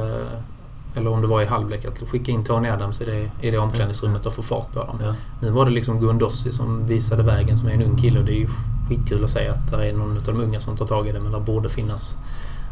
Eller 0.96 1.10
om 1.12 1.22
det 1.22 1.28
var 1.28 1.42
i 1.42 1.46
halvlek 1.46 1.86
att 1.86 2.10
skicka 2.10 2.32
in 2.32 2.44
Tony 2.44 2.70
Adams 2.70 3.02
i 3.02 3.06
det, 3.06 3.32
i 3.48 3.52
det 3.52 3.58
omklädningsrummet 3.58 4.26
och 4.26 4.34
få 4.34 4.42
fart 4.44 4.72
på 4.74 4.80
dem. 4.84 4.98
Ja. 5.02 5.16
Nu 5.42 5.50
var 5.50 5.66
det 5.66 5.72
liksom 5.72 6.00
Guendossi 6.00 6.52
som 6.52 6.86
visade 6.88 7.24
vägen 7.24 7.58
som 7.58 7.68
är 7.68 7.72
en 7.74 7.82
ung 7.84 7.98
kille 7.98 8.20
och 8.20 8.26
det 8.26 8.32
är 8.34 8.40
ju 8.40 8.48
skitkul 8.90 9.24
att 9.24 9.30
säga 9.30 9.52
att 9.52 9.72
det 9.72 9.90
är 9.90 9.94
någon 9.94 10.18
av 10.18 10.24
de 10.24 10.42
unga 10.42 10.60
som 10.60 10.78
tar 10.78 10.86
tag 10.88 11.08
i 11.08 11.12
det 11.12 11.20
men 11.22 11.32
det 11.32 11.40
borde 11.40 11.70
finnas 11.70 12.18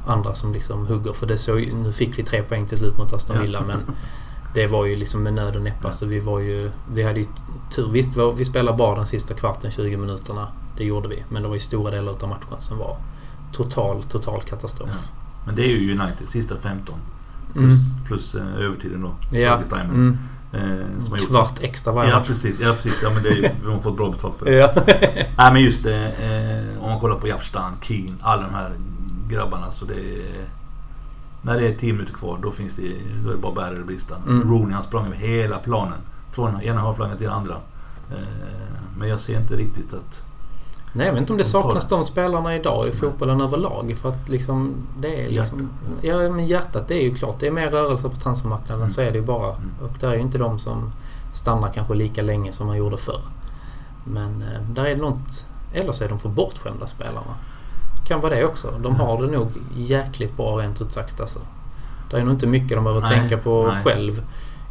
andra 0.08 0.36
som 0.36 0.54
liksom 0.54 0.88
hugger. 0.88 1.14
För 1.14 1.28
det 1.28 1.48
ju- 1.48 1.74
nu 1.76 1.92
fick 1.92 2.20
vi 2.20 2.24
tre 2.24 2.44
poäng 2.44 2.66
till 2.68 2.78
slut 2.78 2.98
mot 2.98 3.14
Aston 3.14 3.36
Ja. 3.36 3.42
Villa 3.42 3.62
men 3.68 3.78
det 4.54 4.68
var 4.68 4.86
ju 4.86 4.96
liksom 4.96 5.24
med 5.24 5.34
nöd 5.34 5.56
och 5.56 5.62
näppa 5.64 5.92
så 5.92 6.06
vi 6.06 6.20
var 6.20 6.40
ju... 6.40 6.72
Vi 6.94 7.04
hade 7.04 7.20
ju 7.20 7.26
tur. 7.76 7.90
Visst, 7.92 8.12
vi 8.38 8.46
spelade 8.46 8.78
bra 8.78 8.96
den 8.96 9.06
sista 9.06 9.34
kvarten, 9.34 9.72
20 9.72 9.98
minuterna. 9.98 10.48
Det 10.78 10.84
gjorde 10.84 11.08
vi. 11.10 11.24
Men 11.30 11.42
det 11.42 11.48
var 11.48 11.56
ju 11.56 11.60
stora 11.60 11.92
delar 11.92 12.14
av 12.24 12.30
matchen 12.30 12.56
som 12.62 12.78
var 12.78 12.98
total, 13.52 14.04
total 14.04 14.42
katastrof. 14.42 14.90
Ja. 14.92 14.98
Men 15.46 15.56
det 15.56 15.62
är 15.66 15.78
ju 15.78 15.92
United, 16.00 16.30
sista 16.30 16.56
15. 16.58 16.96
Plus, 17.54 17.64
Mm. 17.66 17.78
Plus 18.12 18.36
eh, 18.36 18.66
övertiden 18.66 19.02
då. 19.02 19.38
Ja. 19.38 19.60
Mm. 19.74 20.18
Eh, 20.54 20.60
som 21.02 21.12
har 21.12 21.18
gjort 21.18 21.30
Kvart 21.30 21.60
extra 21.62 21.94
varje 21.94 22.12
Ja 22.12 22.24
precis, 22.28 22.60
ja, 22.60 22.74
precis. 22.74 23.00
Ja, 23.04 23.10
men 23.14 23.24
det 23.24 23.30
är, 23.30 23.52
vi 23.64 23.72
har 23.72 23.80
fått 23.80 23.98
bra 23.98 24.10
betalt 24.10 24.40
för 24.40 24.46
det. 24.46 24.52
Ja. 24.52 24.70
Nej 25.38 25.54
men 25.54 25.62
just 25.62 25.84
det, 25.84 26.06
eh, 26.06 26.84
om 26.84 26.90
man 26.90 27.00
kollar 27.00 27.16
på 27.16 27.28
Japstan, 27.28 27.74
Keen, 27.82 28.18
alla 28.22 28.42
de 28.42 28.54
här 28.54 28.72
grabbarna 29.30 29.72
så 29.72 29.86
det 29.86 29.94
är... 29.94 30.46
När 31.42 31.60
det 31.60 31.68
är 31.68 31.74
10 31.74 31.94
minuter 31.94 32.14
kvar 32.14 32.40
då 32.42 32.52
finns 32.52 32.76
det, 32.76 32.94
då 33.24 33.30
är 33.30 33.34
det 33.34 33.42
bara 33.42 33.54
bära 33.54 33.68
eller 33.68 33.84
brista. 33.84 34.16
Mm. 34.28 34.50
Rooney 34.50 34.74
han 34.74 34.84
sprang 34.84 35.06
över 35.06 35.16
hela 35.16 35.58
planen. 35.58 36.00
Från 36.32 36.62
ena 36.62 36.82
halvflanken 36.82 37.18
till 37.18 37.28
den 37.28 37.36
andra. 37.36 37.56
Eh, 38.12 38.18
men 38.98 39.10
jag 39.10 39.22
ser 39.22 39.40
inte 39.40 39.56
riktigt 39.56 39.94
att... 39.94 40.26
Nej, 40.94 41.06
jag 41.06 41.14
vet 41.14 41.22
inte 41.22 41.34
om 41.34 41.38
det 41.38 41.44
saknas 41.44 41.88
de 41.88 42.04
spelarna 42.04 42.56
idag 42.56 42.88
i 42.88 42.92
fotbollen 42.92 43.42
överlag. 43.42 43.96
För 44.02 44.10
att 44.10 44.30
liksom, 44.30 44.76
det 45.00 45.26
är 45.26 45.30
liksom... 45.30 45.70
Ja, 46.02 46.18
men 46.18 46.48
hjärtat 46.48 46.88
det 46.88 46.96
är 46.96 47.02
ju 47.02 47.16
klart. 47.16 47.40
Det 47.40 47.48
är 47.48 47.52
mer 47.52 47.70
rörelse 47.70 48.10
på 48.10 48.16
transfermarknaden. 48.16 48.82
Mm. 48.82 48.90
Så 48.92 49.02
är 49.02 49.12
det 49.12 49.18
ju 49.18 49.26
bara. 49.26 49.48
Mm. 49.48 49.72
Och 49.84 49.98
det 50.00 50.08
är 50.08 50.14
ju 50.14 50.20
inte 50.20 50.38
de 50.38 50.60
som 50.60 50.92
stannar 51.32 51.68
kanske 51.68 51.94
lika 51.94 52.22
länge 52.22 52.52
som 52.52 52.68
man 52.68 52.78
gjorde 52.78 52.98
förr. 52.98 53.22
Men 54.04 54.42
eh, 54.42 54.62
där 54.74 54.86
är 54.86 54.96
det 54.96 55.02
något... 55.02 55.46
Eller 55.74 55.92
så 55.92 56.04
är 56.04 56.10
de 56.10 56.20
för 56.20 56.30
bortskämda 56.30 56.88
spelarna. 56.88 57.36
Kan 58.08 58.22
vara 58.22 58.36
det 58.36 58.46
också. 58.46 58.72
De 58.80 58.96
har 58.96 59.22
det 59.22 59.32
nog 59.32 59.52
jäkligt 59.76 60.38
bra 60.38 60.58
rent 60.58 60.82
ut 60.82 60.92
sagt 60.92 61.22
alltså. 61.22 61.40
Det 62.10 62.18
är 62.18 62.24
nog 62.24 62.34
inte 62.34 62.48
mycket 62.48 62.78
de 62.78 62.84
behöver 62.84 63.02
Nej, 63.02 63.20
tänka 63.20 63.38
på 63.38 63.68
nej. 63.68 63.84
själv. 63.84 64.24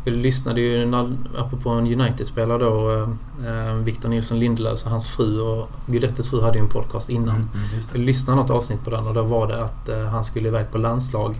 Jag 0.04 0.14
lyssnade 0.14 0.60
ju, 0.60 0.86
när, 0.86 1.16
apropå 1.38 1.70
en 1.70 2.00
United-spelare 2.00 2.58
då, 2.58 2.92
eh, 2.92 3.68
eh, 3.68 3.74
Victor 3.74 4.08
Nilsson 4.08 4.38
Lindelöf 4.38 4.84
och 4.84 4.90
hans 4.90 5.06
fru 5.06 5.40
och 5.40 5.70
Guidettes 5.86 6.30
fru 6.30 6.42
hade 6.42 6.58
ju 6.58 6.64
en 6.64 6.70
podcast 6.70 7.10
innan. 7.10 7.36
Mm, 7.36 7.48
mm. 7.54 7.86
Jag 7.92 8.00
lyssnade 8.00 8.40
något 8.40 8.50
avsnitt 8.50 8.84
på 8.84 8.90
den 8.90 9.06
och 9.06 9.14
då 9.14 9.22
var 9.22 9.46
det 9.48 9.64
att 9.64 9.88
eh, 9.88 10.04
han 10.04 10.24
skulle 10.24 10.48
iväg 10.48 10.70
på 10.70 10.78
landslag 10.78 11.36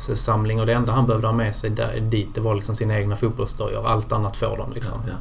samling 0.00 0.60
och 0.60 0.66
det 0.66 0.72
enda 0.72 0.92
han 0.92 1.06
behövde 1.06 1.26
ha 1.26 1.34
med 1.34 1.56
sig 1.56 1.70
där, 1.70 2.00
dit 2.00 2.34
det 2.34 2.40
var 2.40 2.54
liksom 2.54 2.74
sina 2.74 2.98
egna 2.98 3.16
fotbollsdojor. 3.16 3.86
Allt 3.86 4.12
annat 4.12 4.36
får 4.36 4.56
de 4.56 4.72
liksom. 4.72 5.00
Ja, 5.06 5.12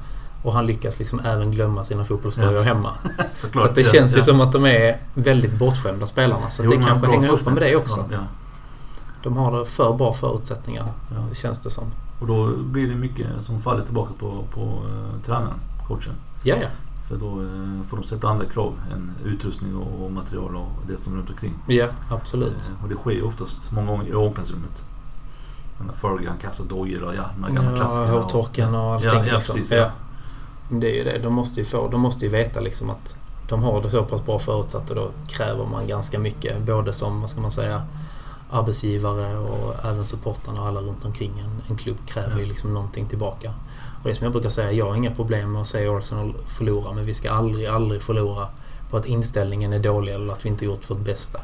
Och 0.43 0.53
han 0.53 0.65
lyckas 0.65 0.99
liksom 0.99 1.19
även 1.19 1.51
glömma 1.51 1.83
sina 1.83 2.05
fotbollsdojor 2.05 2.53
Ja. 2.53 2.61
hemma. 2.61 2.93
ja. 3.17 3.23
Så 3.61 3.67
det 3.75 3.81
ja, 3.81 3.91
känns 3.91 4.15
ju 4.15 4.19
ja. 4.19 4.23
som 4.23 4.41
att 4.41 4.51
de 4.51 4.65
är 4.65 4.97
väldigt 5.13 5.53
bortskämda 5.53 6.07
spelarna. 6.07 6.49
Så 6.49 6.63
Jo, 6.63 6.71
det 6.71 6.83
kanske 6.83 7.07
hänger 7.07 7.27
ihop 7.27 7.45
med 7.45 7.63
det 7.63 7.75
också. 7.75 8.05
De 9.23 9.38
har 9.38 9.65
för 9.65 9.93
bra 9.93 10.13
förutsättningar, 10.13 10.85
ja. 11.11 11.33
känns 11.33 11.59
det 11.59 11.69
som. 11.69 11.83
Och 12.19 12.27
då 12.27 12.57
blir 12.57 12.88
det 12.88 12.95
mycket 12.95 13.27
som 13.45 13.61
faller 13.61 13.85
tillbaka 13.85 14.13
på, 14.19 14.43
på 14.53 14.61
uh, 14.61 15.21
tränaren, 15.25 15.59
coachen. 15.88 16.13
Ja, 16.43 16.55
ja. 16.55 16.67
För 17.09 17.17
då 17.17 17.41
eh, 17.41 17.88
får 17.89 17.97
de 17.97 18.03
sätta 18.03 18.27
andra 18.27 18.45
krav 18.45 18.73
än 18.93 19.11
utrustning 19.25 19.75
och, 19.75 20.05
och 20.05 20.11
material 20.11 20.55
och 20.55 20.69
det 20.88 21.03
som 21.03 21.13
är 21.13 21.17
runt 21.17 21.29
omkring. 21.29 21.53
Ja, 21.67 21.88
absolut. 22.09 22.71
Eh, 22.77 22.83
och 22.83 22.89
det 22.89 22.95
sker 22.95 23.11
ju 23.11 23.23
oftast 23.23 23.71
många 23.71 23.88
gånger 23.88 24.07
i 24.07 24.13
omklädningsrummet. 24.13 24.81
Fergie 26.01 26.29
han 26.29 26.38
kastar 26.38 26.65
dojor 26.65 27.03
och 27.03 27.15
ja, 27.15 27.25
de 27.35 27.43
här 27.43 27.51
gamla 27.51 27.71
Ja, 27.71 27.77
klassikerna. 27.77 28.11
hårtorken 28.11 28.75
och 28.75 28.93
allting. 28.93 29.09
Ja, 29.13 29.25
ja, 29.25 29.33
liksom. 29.33 29.55
precis, 29.55 29.71
ja. 29.71 29.77
ja. 29.77 29.91
Det 30.69 30.91
är 30.91 30.95
ju 30.95 31.03
det. 31.03 31.23
De 31.23 31.33
måste 31.33 31.59
ju, 31.59 31.65
få, 31.65 31.88
de 31.88 32.01
måste 32.01 32.25
ju 32.25 32.31
veta 32.31 32.59
liksom 32.59 32.89
att 32.89 33.15
de 33.47 33.63
har 33.63 33.81
det 33.81 33.89
så 33.89 34.03
pass 34.03 34.25
bra 34.25 34.39
förutsatt 34.39 34.89
och 34.89 34.95
då 34.95 35.09
kräver 35.27 35.65
man 35.65 35.88
ganska 35.88 36.19
mycket. 36.19 36.65
Både 36.65 36.93
som, 36.93 37.21
vad 37.21 37.29
ska 37.29 37.41
man 37.41 37.51
säga, 37.51 37.81
arbetsgivare 38.49 39.37
och 39.37 39.85
även 39.85 40.05
supportarna 40.05 40.61
och 40.61 40.67
alla 40.67 40.79
runt 40.79 41.05
omkring 41.05 41.39
en, 41.39 41.61
en 41.69 41.77
klubb 41.77 41.97
kräver 42.07 42.39
ju 42.39 42.45
liksom 42.45 42.73
någonting 42.73 43.07
tillbaka. 43.07 43.53
Och 44.03 44.09
det 44.09 44.15
som 44.15 44.23
jag 44.23 44.31
brukar 44.31 44.49
säga, 44.49 44.71
jag 44.71 44.85
har 44.85 44.95
inga 44.95 45.11
problem 45.15 45.51
med 45.51 45.61
att 45.61 45.67
se 45.67 45.87
Arsenal 45.87 46.33
förlora 46.47 46.93
men 46.93 47.05
vi 47.05 47.13
ska 47.13 47.31
aldrig, 47.31 47.67
aldrig 47.67 48.01
förlora 48.01 48.47
på 48.89 48.97
att 48.97 49.05
inställningen 49.05 49.73
är 49.73 49.79
dålig 49.79 50.13
eller 50.13 50.33
att 50.33 50.45
vi 50.45 50.49
inte 50.49 50.65
gjort 50.65 50.89
vårt 50.89 50.99
bästa. 50.99 51.39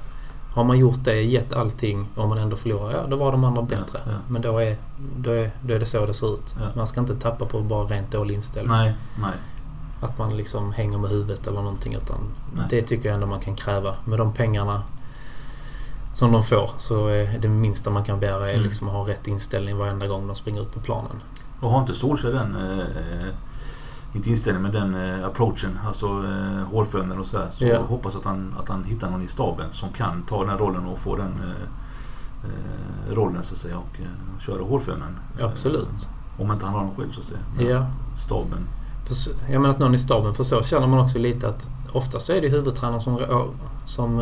Har 0.54 0.64
man 0.64 0.80
gjort 0.80 1.04
det, 1.04 1.22
gett 1.22 1.54
allting 1.54 2.08
och 2.16 2.28
man 2.28 2.38
ändå 2.38 2.56
förlorar, 2.56 2.92
ja 2.92 3.08
då 3.10 3.16
var 3.16 3.32
de 3.32 3.44
andra 3.44 3.62
bättre. 3.62 4.00
Ja, 4.06 4.12
ja. 4.12 4.18
Men 4.28 4.42
då 4.42 4.58
är, 4.58 4.78
då, 5.18 5.32
är, 5.32 5.52
då 5.62 5.74
är 5.74 5.80
det 5.80 5.86
så 5.86 6.06
det 6.06 6.14
ser 6.14 6.34
ut. 6.34 6.56
Ja. 6.60 6.68
Man 6.76 6.88
ska 6.88 7.00
inte 7.00 7.16
tappa 7.16 7.46
på 7.46 7.60
bara 7.60 7.84
rent 7.84 8.12
dålig 8.12 8.36
inställning. 8.36 8.78
Nej, 8.78 8.94
nej. 9.22 9.32
Att 10.02 10.18
man 10.18 10.38
liksom 10.38 10.72
hänger 10.72 10.98
med 10.98 11.10
huvudet 11.10 11.48
eller 11.48 11.62
någonting. 11.62 11.94
Utan 11.94 12.18
Nej. 12.56 12.66
det 12.70 12.82
tycker 12.82 13.10
jag 13.10 13.16
ändå 13.16 13.28
man 13.28 13.40
kan 13.40 13.56
kräva. 13.56 13.96
Med 14.06 14.20
de 14.20 14.34
pengarna 14.34 14.82
som 16.16 16.32
de 16.32 16.44
får 16.44 16.70
så 16.78 17.08
det 17.42 17.48
minsta 17.48 17.90
man 17.90 18.04
kan 18.04 18.20
begära 18.20 18.46
är 18.50 18.54
Mm. 18.54 18.64
liksom 18.64 18.88
att 18.88 18.94
ha 18.94 19.08
rätt 19.08 19.28
inställning 19.28 19.78
varenda 19.78 20.08
gång 20.08 20.28
de 20.28 20.36
springer 20.36 20.62
ut 20.62 20.74
på 20.74 20.80
planen. 20.80 21.22
Och 21.62 21.72
har 21.72 21.82
inte 21.82 21.94
Solskjaer 21.94 22.34
den, 22.34 22.56
eh, 22.80 23.28
inte 24.14 24.30
inställningen 24.30 24.72
men 24.72 24.94
den 24.94 25.20
eh, 25.22 25.26
approachen, 25.28 25.80
alltså 25.88 26.06
eh, 26.06 26.72
hårfönen 26.72 27.20
och 27.20 27.28
sådär. 27.28 27.48
Så 27.58 27.66
Ja. 27.66 27.80
hoppas 27.82 28.16
att 28.16 28.24
han, 28.24 28.56
att 28.60 28.70
han 28.70 28.84
hittar 28.84 29.10
någon 29.10 29.24
i 29.24 29.28
staben 29.28 29.66
som 29.74 29.90
kan 29.90 30.24
ta 30.24 30.46
den 30.46 30.58
rollen 30.58 30.86
och 30.86 31.00
få 31.00 31.16
den 31.16 31.32
eh, 31.44 31.64
eh, 32.50 33.14
rollen 33.16 33.44
så 33.44 33.54
att 33.54 33.60
säga 33.60 33.78
och 33.78 34.00
eh, 34.00 34.40
köra 34.46 34.64
hårfönen. 34.64 35.20
Absolut. 35.42 36.10
Om 36.38 36.52
inte 36.52 36.66
han 36.66 36.74
har 36.76 36.82
någon 36.84 36.96
själv 36.96 37.12
så 37.12 37.22
att 37.22 37.28
säga. 37.28 37.70
Ja. 37.72 37.86
Staben. 38.18 38.68
Jag 39.52 39.62
menar 39.62 39.70
att 39.70 39.80
någon 39.80 39.96
i 39.96 39.98
staben, 39.98 40.34
för 40.36 40.44
så 40.44 40.64
känner 40.64 40.88
man 40.88 41.00
också 41.00 41.18
lite 41.20 41.48
att 41.48 41.70
oftast 41.94 42.26
så 42.26 42.34
är 42.34 42.42
det 42.42 42.50
huvudtränaren 42.50 43.02
som, 43.02 43.20
som 43.86 44.20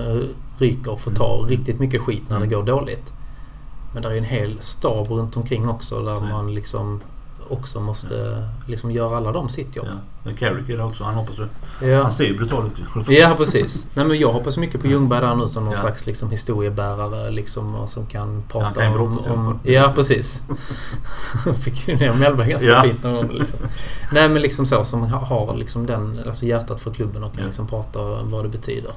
ryker 0.58 0.92
och 0.92 1.02
får 1.02 1.12
ta 1.12 1.38
Mm. 1.38 1.50
riktigt 1.50 1.80
mycket 1.80 2.02
skit 2.02 2.24
när 2.30 2.40
det 2.40 2.46
Mm. 2.46 2.58
går 2.60 2.64
dåligt. 2.64 3.14
Men 3.94 4.04
det 4.04 4.10
är 4.10 4.18
en 4.18 4.24
hel 4.24 4.58
stab 4.60 5.12
runt 5.12 5.38
omkring 5.38 5.70
också 5.70 6.04
där 6.04 6.20
man 6.20 6.54
liksom 6.56 7.02
också 7.50 7.80
måste 7.80 8.44
liksom 8.68 8.92
göra 8.92 9.18
alla 9.18 9.32
dem 9.32 9.50
sitt 9.50 9.76
jobb. 9.76 9.88
Ja. 10.24 10.32
Carrick 10.40 10.70
är 10.70 10.78
det 10.78 10.84
också. 10.84 11.04
Han 11.04 11.14
hoppas. 11.16 11.36
Ja. 11.82 12.04
Han 12.04 12.12
ser 12.12 12.24
ju 12.24 12.38
brutal 12.38 12.66
ut. 12.66 13.08
Ja, 13.10 13.34
precis. 13.38 13.88
Nej, 13.94 14.06
men 14.06 14.20
jag 14.20 14.34
hoppas 14.34 14.58
mycket 14.58 14.82
på 14.82 14.88
Ljungberg 14.88 15.22
där 15.22 15.36
nu 15.36 15.48
som 15.48 15.66
någon 15.66 15.74
Ja. 15.74 15.80
slags 15.82 16.06
liksom, 16.08 16.30
historiebärare 16.30 17.32
liksom, 17.32 17.76
och 17.76 17.90
som 17.90 18.06
kan 18.06 18.44
prata 18.48 18.82
Han 18.84 18.94
kan 18.94 19.02
om... 19.02 19.20
om 19.20 19.60
ja, 19.64 19.92
precis. 19.96 20.44
Fick 21.64 21.88
ju 21.88 21.96
ner 21.96 22.14
Mellberg 22.14 22.50
ganska 22.50 22.70
Ja. 22.70 22.82
fint 22.84 23.04
någon 23.04 23.16
gång. 23.16 23.30
Liksom. 23.32 23.60
Nej, 24.12 24.30
men 24.30 24.42
liksom 24.42 24.66
så 24.66 24.84
som 24.86 25.02
ha- 25.04 25.26
har 25.26 25.56
liksom 25.56 25.86
den, 25.86 26.20
alltså 26.28 26.46
hjärtat 26.46 26.82
för 26.82 26.92
klubben 26.94 27.24
och 27.24 27.32
kan 27.34 27.42
Ja. 27.42 27.46
liksom 27.46 27.68
prata 27.68 28.00
om 28.02 28.32
vad 28.32 28.46
det 28.46 28.50
betyder. 28.50 28.92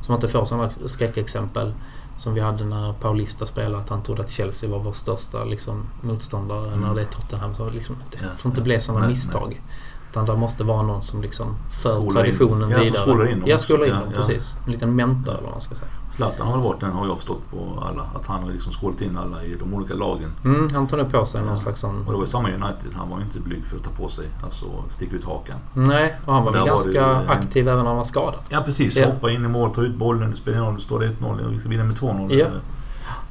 Så 0.00 0.12
man 0.12 0.16
inte 0.16 0.28
får 0.28 0.44
sådana 0.44 0.70
skräckexempel 0.86 1.72
som 2.16 2.34
vi 2.34 2.40
hade 2.40 2.64
när 2.64 2.92
Paulista 2.92 3.46
spelade, 3.46 3.78
att 3.82 3.88
han 3.88 4.02
trodde 4.02 4.22
att 4.22 4.30
Chelsea 4.30 4.70
var 4.70 4.78
vår 4.78 4.92
största 4.92 5.44
liksom, 5.44 5.86
motståndare 6.02 6.66
Mm. 6.68 6.80
när 6.80 6.94
det 6.94 7.00
är 7.00 7.04
Tottenham. 7.04 7.54
Så 7.54 7.68
liksom, 7.68 7.96
det 8.10 8.18
Ja, 8.22 8.28
får 8.38 8.50
inte 8.50 8.60
ja. 8.60 8.64
bli 8.64 8.80
sådana 8.80 9.00
Nej, 9.00 9.08
misstag. 9.10 9.62
Utan 10.10 10.26
det 10.26 10.36
måste 10.36 10.64
vara 10.64 10.82
någon 10.82 11.02
som 11.02 11.22
liksom 11.22 11.56
för 11.82 12.00
Skolar 12.00 12.24
in. 12.24 12.30
traditionen 12.36 12.70
Ja, 12.70 12.76
som 12.76 12.84
vidare. 12.84 13.02
skolar 13.02 13.28
in 13.28 13.38
dem 13.40 13.48
ja, 13.48 13.58
skolar 13.58 13.84
in 13.86 13.90
Ja, 13.92 14.00
dem. 14.00 14.08
ja. 14.14 14.16
Precis. 14.16 14.56
En 14.66 14.72
liten 14.72 14.96
mentor 14.96 15.32
eller 15.32 15.42
vad 15.42 15.50
man 15.50 15.60
ska 15.60 15.74
säga. 15.74 15.90
Zlatan 16.20 16.46
har 16.46 16.54
väl 16.54 16.62
varit 16.64 16.80
den 16.80 16.92
har 16.92 17.06
jag 17.06 17.16
förstått 17.16 17.50
på 17.50 17.84
alla. 17.88 18.02
Att 18.14 18.26
han 18.26 18.42
har 18.42 18.50
liksom 18.50 18.72
skålat 18.72 19.00
in 19.00 19.18
alla 19.18 19.44
i 19.44 19.54
de 19.54 19.74
olika 19.74 19.94
lagen. 19.94 20.32
Mm, 20.44 20.68
han 20.74 20.86
tar 20.86 20.96
nu 20.96 21.04
på 21.04 21.24
sig 21.24 21.42
någon 21.42 21.56
slags 21.58 21.80
sån... 21.80 21.98
Och 22.06 22.12
det 22.12 22.18
var 22.18 22.24
ju 22.24 22.30
samma 22.30 22.50
i 22.50 22.52
United. 22.54 22.92
Han 22.94 23.10
var 23.10 23.18
ju 23.18 23.24
inte 23.24 23.40
blyg 23.40 23.66
för 23.66 23.76
att 23.76 23.84
ta 23.84 23.90
på 23.90 24.08
sig. 24.08 24.26
Alltså 24.44 24.66
sticka 24.90 25.16
ut 25.16 25.24
hakan. 25.24 25.56
Nej, 25.74 26.16
och 26.26 26.34
han 26.34 26.44
var 26.44 26.52
väl 26.52 26.60
Där 26.64 26.70
var 26.70 26.76
ganska 26.76 27.08
det 27.08 27.28
aktiv 27.28 27.68
även 27.68 27.78
när 27.78 27.86
han 27.86 27.96
var 27.96 28.04
skadad. 28.04 28.34
Ja 28.48 28.62
precis. 28.66 28.96
Ja. 28.96 29.06
Hoppa 29.06 29.30
in 29.30 29.44
i 29.44 29.48
mål, 29.48 29.74
ta 29.74 29.82
ut 29.82 29.94
bollen. 29.96 30.30
Det 30.30 30.36
spelar 30.36 30.58
ingen 30.58 30.66
roll. 30.70 30.76
Det 30.80 30.84
står 30.84 31.00
1-0 31.00 31.46
och 31.46 31.52
vi 31.52 31.60
ska 31.60 31.68
vinna 31.68 31.84
med 31.84 31.96
2-0. 31.96 32.34
Ja. 32.34 32.46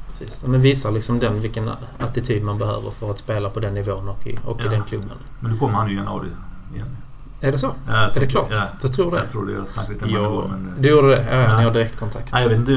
Precis. 0.10 0.46
Men 0.48 0.62
visar 0.62 0.91
liksom 0.91 1.19
den 1.19 1.41
vilken 1.41 1.69
attityd 2.00 2.43
man 2.43 2.58
behöver 2.58 2.89
för 2.91 3.12
att 3.12 3.17
spela 3.19 3.50
på 3.50 3.60
den 3.60 3.74
nivån 3.74 4.10
och 4.10 4.27
i, 4.27 4.39
och 4.46 4.60
i 4.60 4.63
Ja. 4.63 4.69
den 4.72 4.84
klubben. 4.84 5.17
Men 5.39 5.51
nu 5.51 5.58
kommer 5.58 5.74
han 5.74 5.88
ju 5.88 5.93
i 5.93 5.98
januari 5.98 6.27
igen. 6.74 6.98
Är 7.41 7.51
det 7.51 7.58
så? 7.58 7.67
Ja, 7.88 8.01
jag 8.01 8.15
Är 8.17 8.19
det 8.19 8.27
klart? 8.27 8.48
Ja, 8.51 8.63
Du 8.81 8.88
tror 8.88 9.12
det? 9.12 9.17
jag 9.17 9.31
tror 9.31 9.46
det. 9.46 9.53
Jag 9.53 9.67
snackade 9.67 9.93
lite 9.93 10.05
med 10.05 10.22
honom. 10.22 10.51
Men, 10.51 10.81
du 10.81 10.89
gjorde 10.89 11.08
det? 11.08 11.25
Ja, 11.31 11.36
Ja. 11.38 11.58
ni 11.58 11.63
har 11.63 11.72
direktkontakt. 11.72 12.34
nej, 12.34 12.41
jag 12.43 12.50
vet 12.50 12.58
inte 12.60 12.72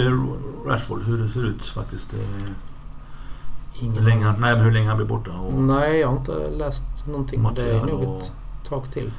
Rashford 0.66 1.02
hur 1.06 1.18
det 1.18 1.28
ser 1.32 1.46
ut 1.46 1.64
faktiskt. 1.66 2.12
Eh, 2.14 2.18
Hur 3.80 3.86
Ingen 3.86 4.04
länge, 4.04 4.10
aning. 4.28 4.42
han, 4.42 4.54
nej, 4.56 4.64
hur 4.64 4.70
länge 4.72 4.88
han 4.88 4.96
blir 4.96 5.06
borta. 5.06 5.30
Och 5.30 5.54
Nej, 5.54 5.98
jag 5.98 6.08
har 6.08 6.16
inte 6.16 6.32
läst 6.58 7.06
någonting. 7.06 7.48
Det 7.54 7.70
är 7.70 7.80
nog 7.84 8.02
och- 8.08 8.16
ett 8.20 8.32
tag 8.68 8.90
till. 8.90 9.12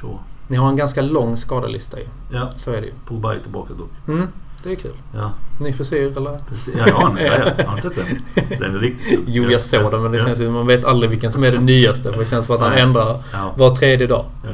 så. 0.00 0.18
Ni 0.48 0.56
har 0.56 0.68
en 0.68 0.76
ganska 0.76 1.02
lång 1.02 1.36
skadelista 1.36 1.98
ju. 1.98 2.04
Ja, 2.32 2.50
Så 2.56 2.70
är 2.70 2.80
det 2.80 2.86
ju. 2.86 2.92
Pogba 3.08 3.34
är 3.34 3.38
tillbaka 3.38 3.74
dock. 3.74 3.90
Mm, 4.08 4.28
det 4.62 4.70
är 4.72 4.76
kul. 4.76 4.92
Ja, 5.14 5.32
Ny 5.60 5.72
frisyr 5.72 6.16
eller? 6.16 6.30
ja, 6.76 6.84
ja, 6.86 7.12
nej, 7.14 7.24
ja, 7.24 7.52
jag 7.58 7.66
har 7.66 7.76
inte 7.76 7.90
sett 7.90 8.06
den. 8.34 8.58
Den 8.60 8.74
är 8.74 8.78
riktigt. 8.78 9.20
Jo, 9.26 9.44
jag 9.50 9.60
såg 9.60 9.90
den 9.90 10.02
men 10.02 10.12
det 10.12 10.18
ja. 10.18 10.24
känns 10.24 10.40
ju... 10.40 10.50
Man 10.50 10.66
vet 10.66 10.84
aldrig 10.84 11.10
vilken 11.10 11.30
som 11.30 11.44
är 11.44 11.52
den 11.52 11.66
nyaste. 11.66 12.12
För 12.12 12.20
det 12.20 12.26
känns 12.26 12.46
som 12.46 12.54
att 12.54 12.60
han 12.60 12.72
ändrar 12.72 13.16
var 13.56 13.76
tredje 13.76 14.06
dag. 14.06 14.24
ja. 14.44 14.50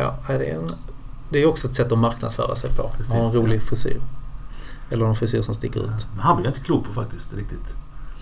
Ja, 0.00 0.14
det 0.28 0.44
är, 0.50 0.54
en, 0.58 0.70
det 1.30 1.42
är 1.42 1.46
också 1.46 1.68
ett 1.68 1.74
sätt 1.74 1.92
att 1.92 1.98
marknadsföra 1.98 2.54
sig 2.56 2.70
på. 2.70 2.90
Precis, 2.96 3.12
ha 3.12 3.20
en 3.24 3.32
rolig 3.32 3.56
ja. 3.56 3.60
frisyr. 3.60 4.00
Eller 4.90 5.06
en 5.06 5.14
frisyr 5.14 5.42
som 5.42 5.54
sticker 5.54 5.80
ut. 5.80 6.08
Men 6.14 6.20
han 6.20 6.36
blir 6.36 6.46
jag 6.46 6.54
inte 6.54 6.64
klok 6.64 6.84
på 6.86 6.92
faktiskt 6.92 7.34
riktigt. 7.34 7.74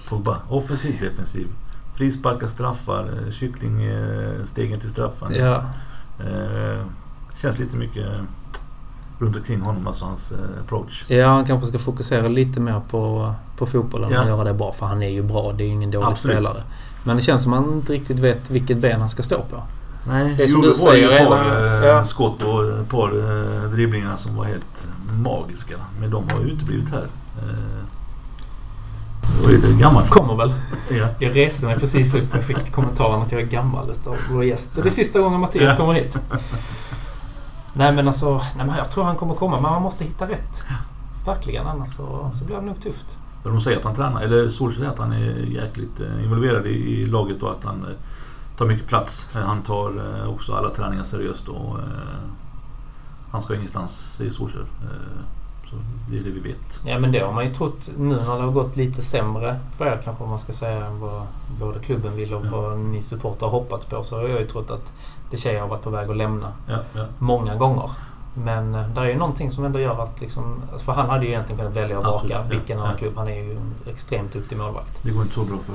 Pogba. 0.08 0.38
Offensiv, 0.48 1.00
defensiv. 1.00 1.46
Frisparkar, 1.94 2.48
straffar, 2.48 3.22
eh, 3.26 3.32
kyckling, 3.32 3.82
eh, 3.84 4.44
till 4.54 4.90
straffen. 4.90 5.34
Ja, 5.34 5.64
Eh, 6.20 6.84
känns 7.42 7.58
lite 7.58 7.76
mycket 7.76 8.06
runt 9.18 9.36
omkring 9.36 9.60
honom, 9.60 9.86
alltså 9.86 10.04
hans 10.04 10.32
eh, 10.32 10.38
approach. 10.64 11.04
ja, 11.08 11.28
han 11.28 11.44
kanske 11.44 11.68
ska 11.68 11.78
fokusera 11.78 12.28
lite 12.28 12.60
mer 12.60 12.80
på, 12.90 13.34
på 13.56 13.66
fotbollen 13.66 14.10
Ja. 14.10 14.22
och 14.22 14.28
göra 14.28 14.44
det 14.44 14.54
bra. 14.54 14.72
För 14.72 14.86
han 14.86 15.02
är 15.02 15.08
ju 15.08 15.22
bra. 15.22 15.52
Det 15.52 15.64
är 15.64 15.66
ju 15.66 15.72
ingen 15.72 15.90
dålig 15.90 16.06
Absolut. 16.06 16.36
spelare. 16.36 16.62
Men 17.04 17.16
det 17.16 17.22
känns 17.22 17.42
som 17.42 17.52
att 17.52 17.64
han 17.64 17.72
inte 17.74 17.92
riktigt 17.92 18.18
vet 18.18 18.50
vilket 18.50 18.78
ben 18.78 19.00
han 19.00 19.08
ska 19.08 19.22
stå 19.22 19.36
på. 19.50 19.62
Nej, 20.08 20.34
Det 20.36 20.42
är 20.42 20.46
som 20.46 20.60
du 20.60 20.74
säger, 20.74 21.10
ett 21.10 21.28
par 21.28 21.82
eh, 21.82 21.86
ja. 21.86 22.04
skott 22.04 22.42
och 22.42 22.80
ett 22.80 22.88
par 22.88 23.08
eh, 23.08 23.70
dribblingar 23.70 24.16
som 24.16 24.36
var 24.36 24.44
helt 24.44 24.86
magiska. 25.22 25.74
Men 26.00 26.10
de 26.10 26.24
har 26.32 26.40
ju 26.40 26.46
uteblivit 26.46 26.90
här. 26.90 27.06
Eh, 27.38 27.82
då 29.42 29.48
är 29.48 29.58
det 29.58 29.72
gammalt. 29.80 30.10
Kommer 30.10 30.34
väl. 30.36 30.52
Ja. 30.90 31.06
Jag 31.18 31.36
reste 31.36 31.66
mig 31.66 31.78
precis 31.78 32.14
upp 32.14 32.34
och 32.36 32.44
fick 32.44 32.72
kommentaren 32.72 33.22
att 33.22 33.32
jag 33.32 33.40
är 33.40 33.46
gammal 33.46 33.90
utav 33.90 34.16
vår 34.30 34.44
gäst. 34.44 34.74
Så 34.74 34.80
det 34.82 34.88
är 34.88 34.90
sista 34.90 35.20
gången 35.20 35.40
Mattias 35.40 35.74
Ja. 35.78 35.84
kommer 35.84 35.94
hit. 35.94 36.16
Nej 37.72 37.92
men 37.92 38.06
alltså, 38.08 38.34
nej, 38.56 38.66
men 38.66 38.76
jag 38.76 38.90
tror 38.90 39.04
han 39.04 39.16
kommer 39.16 39.34
komma. 39.34 39.60
Men 39.60 39.72
man 39.72 39.82
måste 39.82 40.04
hitta 40.04 40.28
rätt. 40.28 40.64
Verkligen, 41.26 41.66
annars 41.66 41.88
så, 41.96 42.30
så 42.34 42.44
blir 42.44 42.56
det 42.56 42.62
nog 42.62 42.80
tufft. 42.82 43.18
Men 43.42 43.52
de 43.52 43.60
säger 43.60 43.78
att 43.78 43.84
han 43.84 43.94
tränar, 43.94 44.20
eller 44.20 44.50
Solskjaer 44.50 44.72
säger 44.76 44.90
att 44.90 44.98
han 44.98 45.12
är 45.12 45.46
jäkligt 45.64 46.00
eh, 46.00 46.24
involverad 46.24 46.66
i, 46.66 46.70
i 47.00 47.06
laget 47.06 47.42
och 47.42 47.50
att 47.50 47.64
han 47.64 47.82
eh, 47.84 47.90
tar 48.58 48.66
mycket 48.66 48.86
plats. 48.88 49.28
Eh, 49.34 49.40
Han 49.42 49.62
tar 49.62 50.20
eh, 50.22 50.28
också 50.30 50.54
alla 50.54 50.70
träningar 50.70 51.04
seriöst 51.04 51.48
och 51.48 51.78
eh, 51.78 51.84
han 53.30 53.42
ska 53.42 53.54
ingenstans, 53.54 53.92
säger 54.16 54.32
Solskjaer. 54.32 54.66
Så 55.70 55.76
det 56.10 56.18
är 56.18 56.22
det 56.22 56.30
vi 56.30 56.40
vet. 56.40 56.80
Ja 56.86 56.98
men 56.98 57.12
det 57.12 57.18
har 57.18 57.32
man 57.32 57.44
ju 57.46 57.54
trott 57.54 57.90
nu 57.98 58.14
när 58.16 58.36
det 58.36 58.42
har 58.42 58.50
gått 58.50 58.76
lite 58.76 59.02
sämre 59.02 59.56
för 59.76 59.86
er 59.86 60.00
kanske 60.04 60.24
man 60.24 60.38
ska 60.38 60.52
säga 60.52 60.86
än 60.86 61.00
vad 61.00 61.22
både 61.60 61.78
klubben 61.78 62.16
vill 62.16 62.34
och 62.34 62.46
Ja. 62.46 62.50
vad 62.60 62.78
ni 62.78 63.02
supportrar 63.02 63.48
har 63.50 63.58
hoppats 63.58 63.86
på. 63.86 64.02
Så 64.02 64.16
har 64.16 64.22
jag 64.28 64.40
ju 64.40 64.46
trott 64.46 64.70
att 64.70 64.92
De 65.30 65.36
Gea 65.36 65.60
har 65.60 65.68
varit 65.68 65.82
på 65.82 65.90
väg 65.90 66.10
att 66.10 66.16
lämna 66.16 66.52
Ja, 66.68 66.78
ja. 66.94 67.04
många 67.18 67.54
gånger. 67.56 67.90
Men 68.34 68.72
där 68.72 69.02
är 69.02 69.08
ju 69.08 69.18
någonting 69.18 69.50
som 69.50 69.64
ändå 69.64 69.78
gör 69.78 70.02
att 70.02 70.20
liksom, 70.20 70.62
För 70.78 70.92
han 70.92 71.10
hade 71.10 71.24
ju 71.24 71.30
egentligen 71.30 71.58
kunnat 71.58 71.76
välja 71.76 71.98
Absolut, 71.98 72.30
ja, 72.30 72.42
vilken 72.50 72.78
annan 72.78 72.96
klubb. 72.96 73.12
Han 73.16 73.28
är 73.28 73.36
ju 73.42 73.56
en 73.56 73.74
extremt 73.86 74.32
duktig 74.32 74.58
målvakt. 74.58 75.00
Det 75.02 75.10
går 75.10 75.22
inte 75.22 75.34
så 75.34 75.44
bra 75.44 75.56
för 75.66 75.74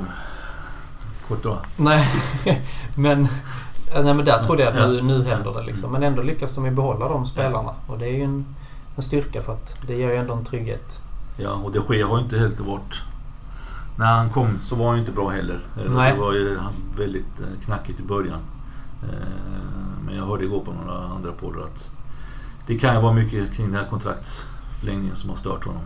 Courtois. 1.31 1.59
Nej, 1.77 2.07
men, 2.95 3.21
eh, 3.93 4.03
nej, 4.03 4.13
men 4.13 4.25
där 4.25 4.43
trodde 4.43 4.63
jag 4.63 4.77
att 4.77 4.89
nu, 4.89 5.01
nu 5.01 5.23
händer 5.23 5.53
det 5.53 5.63
liksom. 5.63 5.91
Men 5.91 6.03
ändå 6.03 6.21
lyckas 6.21 6.55
de 6.55 6.65
ju 6.65 6.71
behålla 6.71 7.09
de 7.09 7.25
spelarna. 7.25 7.71
Och 7.87 7.99
det 7.99 8.05
är 8.05 8.13
ju 8.13 8.23
en, 8.23 8.45
en 8.95 9.03
styrka 9.03 9.41
för 9.41 9.53
att 9.53 9.77
det 9.87 9.95
ger 9.95 10.09
ju 10.09 10.15
ändå 10.15 10.33
en 10.33 10.45
trygghet. 10.45 11.01
Ja, 11.37 11.53
och 11.53 11.71
de 11.71 11.95
Gea 11.95 12.07
har 12.07 12.17
ju 12.17 12.23
inte 12.23 12.37
helt 12.37 12.59
varit... 12.59 13.01
När 13.95 14.05
han 14.05 14.29
kom 14.29 14.59
så 14.63 14.75
var 14.75 14.87
han 14.87 14.95
ju 14.95 14.99
inte 14.99 15.11
bra 15.11 15.29
heller. 15.29 15.59
Eh, 15.77 15.91
Nej. 15.91 16.13
Det 16.13 16.19
var 16.19 16.33
ju 16.33 16.57
väldigt 16.97 17.41
eh, 17.41 17.65
knackigt 17.65 17.99
i 17.99 18.03
början. 18.03 18.39
Men 20.05 20.15
jag 20.15 20.25
hörde 20.25 20.43
igår 20.43 20.59
på 20.59 20.71
några 20.71 20.97
andra 20.97 21.31
poddar 21.31 21.61
att 21.61 21.89
det 22.67 22.77
kan 22.77 22.95
ju 22.95 23.01
vara 23.01 23.13
mycket 23.13 23.53
kring 23.53 23.65
den 23.65 23.75
här 23.75 23.85
kontraktsförlängningen 23.89 25.15
som 25.15 25.29
har 25.29 25.37
stört 25.37 25.65
honom. 25.65 25.81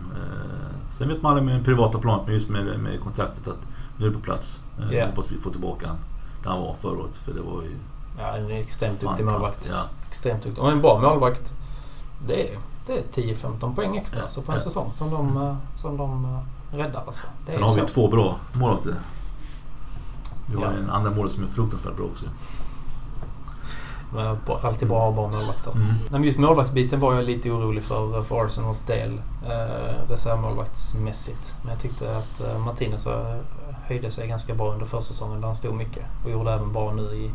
Sen 0.90 1.08
vet 1.08 1.22
man 1.22 1.36
aldrig 1.36 1.56
med 1.56 1.64
privata 1.64 1.98
planet, 1.98 2.26
men 2.26 2.34
just 2.34 2.48
med, 2.48 2.80
med 2.80 3.00
kontraktet 3.00 3.48
att 3.48 3.58
nu 3.96 4.06
är 4.06 4.10
det 4.10 4.16
på 4.16 4.22
plats. 4.22 4.60
Eh, 4.78 4.92
Ja. 4.96 5.06
Hoppas 5.06 5.26
vi 5.32 5.38
får 5.38 5.50
tillbaka 5.50 5.86
han 5.86 5.96
där 6.42 6.50
han 6.50 6.60
var 6.60 6.74
förra 6.80 6.98
året. 6.98 7.16
För 7.24 7.32
det 7.34 7.40
var 7.40 7.62
ju 7.62 7.76
Ja, 8.18 8.36
en 8.36 8.50
extremt 8.50 9.00
duktig 9.00 9.24
målvakt. 9.26 9.68
Ja. 9.70 9.82
Extremt 10.08 10.42
duktig. 10.42 10.64
Och 10.64 10.72
en 10.72 10.80
bra 10.80 11.00
målvakt. 11.00 11.52
Det 12.26 12.50
är, 12.52 12.58
det 12.86 12.92
är 12.98 13.02
10-15 13.34 13.74
poäng 13.74 13.96
extra 13.96 14.18
Ja, 14.18 14.22
alltså 14.22 14.42
på 14.42 14.52
en 14.52 14.58
ja. 14.58 14.64
säsong 14.64 14.92
som 14.98 15.10
de, 15.10 15.36
eh, 15.36 15.56
som 15.74 15.96
de 15.96 16.24
eh, 16.24 16.76
räddar. 16.76 17.02
Alltså. 17.06 17.24
Det 17.46 17.52
Sen 17.52 17.62
har 17.62 17.74
vi 17.74 17.80
så. 17.80 17.86
två 17.86 18.08
bra 18.08 18.36
målvakter. 18.52 18.94
Vi 20.46 20.56
har 20.56 20.62
Ja. 20.64 20.70
en 20.72 20.90
andra 20.90 21.10
mål 21.10 21.30
som 21.30 21.44
är 21.44 21.48
fruktansvärt 21.48 21.96
bra 21.96 22.04
också. 22.06 22.24
Men 24.14 24.36
alltid 24.62 24.88
bra 24.88 25.08
att 25.08 25.14
ha 25.14 25.22
bra 25.22 25.38
målvakter. 25.38 25.72
Mm. 25.72 25.86
Men 26.10 26.24
just 26.24 26.38
målvaktsbiten 26.38 27.00
var 27.00 27.14
jag 27.14 27.24
lite 27.24 27.50
orolig 27.50 27.82
för, 27.82 28.22
för 28.22 28.46
Arsenals 28.46 28.80
del. 28.80 29.20
Eh, 29.46 30.10
reservmålvaktsmässigt. 30.10 31.54
Men 31.62 31.70
jag 31.72 31.80
tyckte 31.80 32.16
att 32.16 32.40
eh, 32.40 32.58
Martinez 32.58 33.06
höjde 33.86 34.10
sig 34.10 34.28
ganska 34.28 34.54
bra 34.54 34.72
under 34.72 34.86
försäsongen 34.86 35.40
där 35.40 35.46
han 35.46 35.56
stod 35.56 35.74
mycket. 35.74 36.04
Och 36.24 36.30
gjorde 36.30 36.52
även 36.52 36.72
bra 36.72 36.92
nu 36.92 37.02
i, 37.02 37.30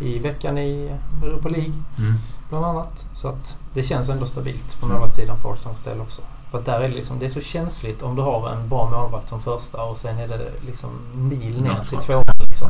i 0.00 0.18
veckan 0.18 0.58
i 0.58 0.90
Europa 1.22 1.48
League 1.48 1.74
Mm. 1.98 2.14
bland 2.48 2.64
annat. 2.64 3.06
Så 3.14 3.28
att 3.28 3.58
det 3.74 3.82
känns 3.82 4.08
ändå 4.08 4.26
stabilt 4.26 4.80
på 4.80 4.86
målvaktssidan 4.86 5.38
för 5.38 5.52
Arsenals 5.52 5.82
del 5.82 6.00
också. 6.00 6.22
För 6.50 6.58
att 6.58 6.64
där 6.64 6.80
är 6.80 6.88
det, 6.88 6.94
liksom, 6.94 7.18
det 7.18 7.26
är 7.26 7.30
så 7.30 7.40
känsligt 7.40 8.02
om 8.02 8.16
du 8.16 8.22
har 8.22 8.48
en 8.48 8.68
bra 8.68 8.90
målvakt 8.90 9.28
som 9.28 9.40
första 9.40 9.82
och 9.82 9.96
sen 9.96 10.18
är 10.18 10.28
det 10.28 10.50
liksom 10.66 10.90
mil 11.14 11.62
ner 11.62 11.80
till 11.88 11.98
tvåan. 11.98 12.24
Liksom. 12.46 12.68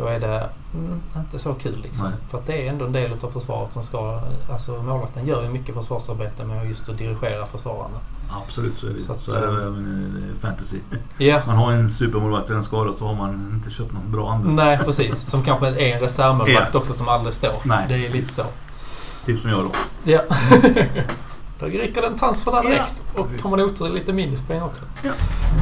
Då 0.00 0.06
är 0.06 0.20
det 0.20 0.48
mm, 0.74 1.00
inte 1.16 1.38
så 1.38 1.54
kul 1.54 1.80
liksom. 1.82 2.08
Nej. 2.08 2.16
För 2.30 2.38
att 2.38 2.46
det 2.46 2.66
är 2.66 2.70
ändå 2.70 2.84
en 2.84 2.92
del 2.92 3.12
av 3.22 3.30
försvaret 3.30 3.72
som 3.72 3.82
ska... 3.82 4.20
Alltså 4.50 4.82
målvakten 4.82 5.26
gör 5.26 5.42
ju 5.42 5.48
mycket 5.48 5.74
försvarsarbete 5.74 6.44
med 6.44 6.68
just 6.68 6.88
att 6.88 6.98
dirigera 6.98 7.46
försvararna. 7.46 7.98
Absolut, 8.42 8.78
så 8.78 8.86
är 8.86 8.90
det. 8.90 9.00
Så 9.00 9.06
Så, 9.06 9.12
att, 9.12 9.28
är 9.28 9.40
det 9.40 9.46
eh, 9.46 9.62
även 9.66 10.32
i 10.36 10.40
fantasy. 10.40 10.78
Ja, 11.18 11.40
Man 11.46 11.56
har 11.56 11.72
en 11.72 11.90
supermålvakt 11.90 12.50
och 12.50 12.56
en 12.56 12.64
skada 12.64 12.92
så 12.92 13.06
har 13.06 13.14
man 13.14 13.50
inte 13.54 13.70
köpt 13.70 13.92
någon 13.92 14.12
bra 14.12 14.30
andra. 14.30 14.50
nej 14.64 14.78
precis. 14.78 15.18
Som 15.18 15.42
kanske 15.42 15.66
är 15.66 15.94
en 15.94 16.00
reservmålvakt 16.00 16.68
Ja. 16.74 16.78
också 16.78 16.92
som 16.92 17.08
aldrig 17.08 17.32
står. 17.34 17.54
Nej. 17.64 17.86
Det 17.88 17.94
är 18.06 18.08
lite 18.12 18.32
så. 18.32 18.42
Typ 19.26 19.40
som 19.40 19.50
jag 19.50 19.58
då. 19.64 19.70
Ja. 20.04 20.20
Då 21.60 21.66
rycker 21.66 22.02
den 22.02 22.18
transfer 22.18 22.52
där 22.52 22.62
direkt. 22.62 23.02
Ja, 23.16 23.20
och 23.22 23.28
kommer 23.42 23.56
det 23.56 23.64
otur 23.64 23.88
lite 23.88 24.12
minuspoäng 24.12 24.62
också. 24.62 24.82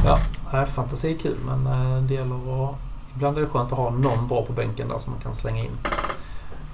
Ja. 0.05 0.19
Ja, 0.51 0.65
fantasi 0.65 1.13
är 1.13 1.17
kul 1.17 1.37
men 1.45 1.67
eh, 1.67 2.01
det 2.01 2.13
gäller 2.13 2.65
att... 2.69 2.75
Ibland 3.15 3.37
är 3.37 3.41
det 3.41 3.47
skönt 3.47 3.71
att 3.71 3.77
ha 3.77 3.89
någon 3.89 4.27
bra 4.27 4.45
på 4.45 4.53
bänken 4.53 4.87
där 4.87 4.99
som 4.99 5.11
man 5.13 5.21
kan 5.21 5.35
slänga 5.35 5.63
in. 5.63 5.71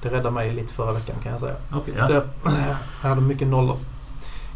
Det 0.01 0.09
räddade 0.09 0.31
mig 0.31 0.53
lite 0.53 0.73
förra 0.73 0.91
veckan 0.93 1.15
kan 1.23 1.31
jag 1.31 1.41
säga. 1.41 1.55
Okej, 1.73 1.93
ja. 1.97 2.09
Jag, 2.11 2.23
jag 3.01 3.09
hade 3.09 3.21
mycket 3.21 3.47
nollor. 3.47 3.77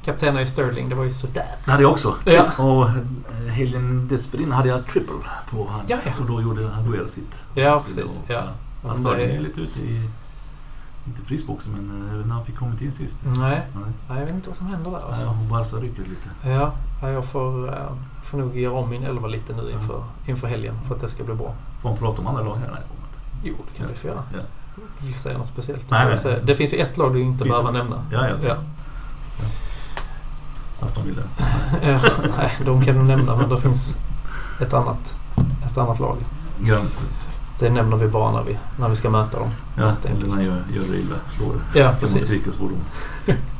Kapten 0.06 0.38
är 0.38 0.46
Sterling, 0.46 0.90
det 0.90 0.96
var 0.96 1.04
ju 1.04 1.12
sådär. 1.12 1.56
Det 1.66 1.72
hade 1.72 1.84
jag 1.84 1.92
också. 1.92 2.14
Ja. 2.26 2.46
Och 2.58 2.86
eh, 2.90 3.52
helgen 3.54 4.08
dessförinnan 4.08 4.52
hade 4.52 4.70
jag 4.70 4.88
triple 4.88 5.16
på 5.52 5.68
han. 5.70 5.82
Ja, 5.88 5.98
ja. 6.06 6.12
Och 6.20 6.26
då 6.26 6.42
gjorde 6.42 6.76
Aguero 6.76 7.08
sitt. 7.10 7.44
Ja, 7.56 7.84
precis. 7.86 8.20
då- 8.28 8.34
Ja. 8.34 8.44
Han 8.88 8.98
störde 8.98 9.18
mig 9.28 9.40
lite 9.40 9.62
ute 9.62 9.80
i... 9.80 10.10
Inte 11.08 11.22
frysboxen 11.22 11.72
men 11.72 12.20
eh, 12.20 12.26
när 12.26 12.36
han 12.36 12.46
fick 12.46 12.58
kommit 12.58 12.82
in 12.82 12.92
sist. 12.92 13.18
Nej, 13.24 13.36
Nej. 13.40 13.62
nej, 14.10 14.20
jag 14.20 14.26
vet 14.26 14.36
inte 14.36 14.50
vad 14.50 14.58
som 14.58 14.68
händer 14.68 14.92
där 14.92 15.00
Alltså. 15.10 15.26
Hon 15.26 15.50
Barca 15.50 15.76
rycker 15.78 16.02
lite. 16.02 16.50
Ja, 16.50 16.74
ja, 17.02 17.10
jag 17.10 17.26
får, 17.26 17.68
eh, 17.68 17.74
får 18.24 18.38
nog 18.38 18.58
göra 18.58 18.74
om 18.74 18.90
min 18.90 19.04
elva 19.04 19.28
lite 19.28 19.54
nu 19.56 19.72
inför, 19.72 20.04
inför 20.28 20.48
helgen 20.48 20.76
för 20.88 20.96
att 20.96 21.02
det 21.02 21.10
ska 21.10 21.24
bli 21.24 21.34
bra. 21.36 21.54
Får 21.82 21.90
man 21.90 21.98
prata 21.98 22.22
om 22.22 22.28
andra 22.28 22.44
lag 22.44 22.56
här? 22.56 22.70
Nej. 22.72 22.82
Jo, 23.44 23.56
det 23.72 23.78
kan 23.78 23.88
du 23.88 23.94
få 23.94 24.08
göra. 24.08 24.24
Ja. 24.34 24.40
Vill 25.00 25.08
du 25.08 25.14
säga 25.14 25.38
något 25.38 25.48
speciellt? 25.48 25.90
Nej, 25.90 26.18
Nej. 26.26 26.40
Det 26.44 26.56
finns 26.56 26.74
ju 26.74 26.78
ett 26.78 26.98
lag 26.98 27.14
du 27.14 27.22
inte 27.22 27.44
behöver 27.44 27.72
nämna. 27.72 28.04
Ja, 28.12 28.28
ja. 28.28 28.36
Ja. 28.48 28.56
Aston 30.80 31.04
Villa. 31.06 31.22
Ja, 31.84 32.00
nej, 32.38 32.52
de 32.66 32.82
kan 32.82 32.96
du 32.96 33.04
nämna 33.04 33.36
men 33.36 33.50
det 33.50 33.62
finns 33.62 33.98
ett 34.62 34.74
annat, 34.74 35.16
ett 35.66 35.78
annat 35.78 36.00
lag. 36.00 36.18
Grönt. 36.60 37.00
Det 37.60 37.70
nämner 37.70 37.98
vi 37.98 38.08
bara 38.08 38.32
när 38.32 38.44
vi, 38.44 38.58
när 38.80 38.90
vi 38.90 38.96
ska 38.96 39.10
möta 39.10 39.40
dem. 39.40 39.50
Ja, 39.78 39.94
eller 40.04 40.36
när 40.36 40.44
jag 40.44 40.56
gör 40.76 40.92
det 40.92 40.98
illa. 40.98 41.16
Slår 41.30 41.54
det. 41.74 41.80
Ja, 41.80 41.92
precis. 42.00 42.48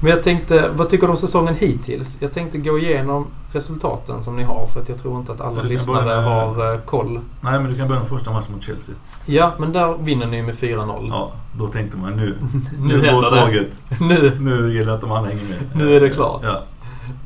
Men 0.00 0.10
jag 0.10 0.22
tänkte, 0.22 0.70
vad 0.74 0.88
tycker 0.88 1.06
du 1.06 1.10
om 1.10 1.16
säsongen 1.16 1.54
hittills? 1.54 2.18
Jag 2.22 2.32
tänkte 2.32 2.58
gå 2.58 2.78
igenom 2.78 3.26
resultaten 3.52 4.22
som 4.22 4.36
ni 4.36 4.42
har 4.42 4.66
för 4.66 4.80
att 4.82 4.88
jag 4.88 4.98
tror 4.98 5.20
inte 5.20 5.32
att 5.32 5.40
alla 5.40 5.62
lyssnare 5.62 6.04
med- 6.04 6.24
har 6.24 6.74
eh, 6.74 6.80
koll. 6.80 7.20
Nej, 7.40 7.60
men 7.60 7.70
du 7.70 7.76
kan 7.76 7.88
börja 7.88 8.00
med 8.00 8.08
första 8.10 8.30
matchen 8.32 8.52
mot 8.54 8.62
Chelsea. 8.64 8.94
Ja, 9.26 9.52
men 9.58 9.72
där 9.72 9.96
vinner 9.98 10.26
ni 10.26 10.42
med 10.42 10.54
4-0. 10.54 11.08
Ja, 11.10 11.32
då 11.58 11.68
tänkte 11.68 11.96
man 11.98 12.12
nu. 12.16 12.36
Nu 12.78 12.86
Nu 12.88 13.00
går 13.00 13.06
händer 13.06 13.30
det. 13.30 13.42
tåget. 13.46 13.68
Nu, 14.00 14.36
Nu 14.40 14.74
gäller 14.74 14.86
det 14.90 14.94
att 14.94 15.00
de 15.00 15.12
andra 15.12 15.30
hänger 15.30 15.44
med. 15.44 15.58
Nu 15.76 15.96
är 15.96 16.00
det 16.00 16.10
klart. 16.10 16.40
Ja. 16.44 16.62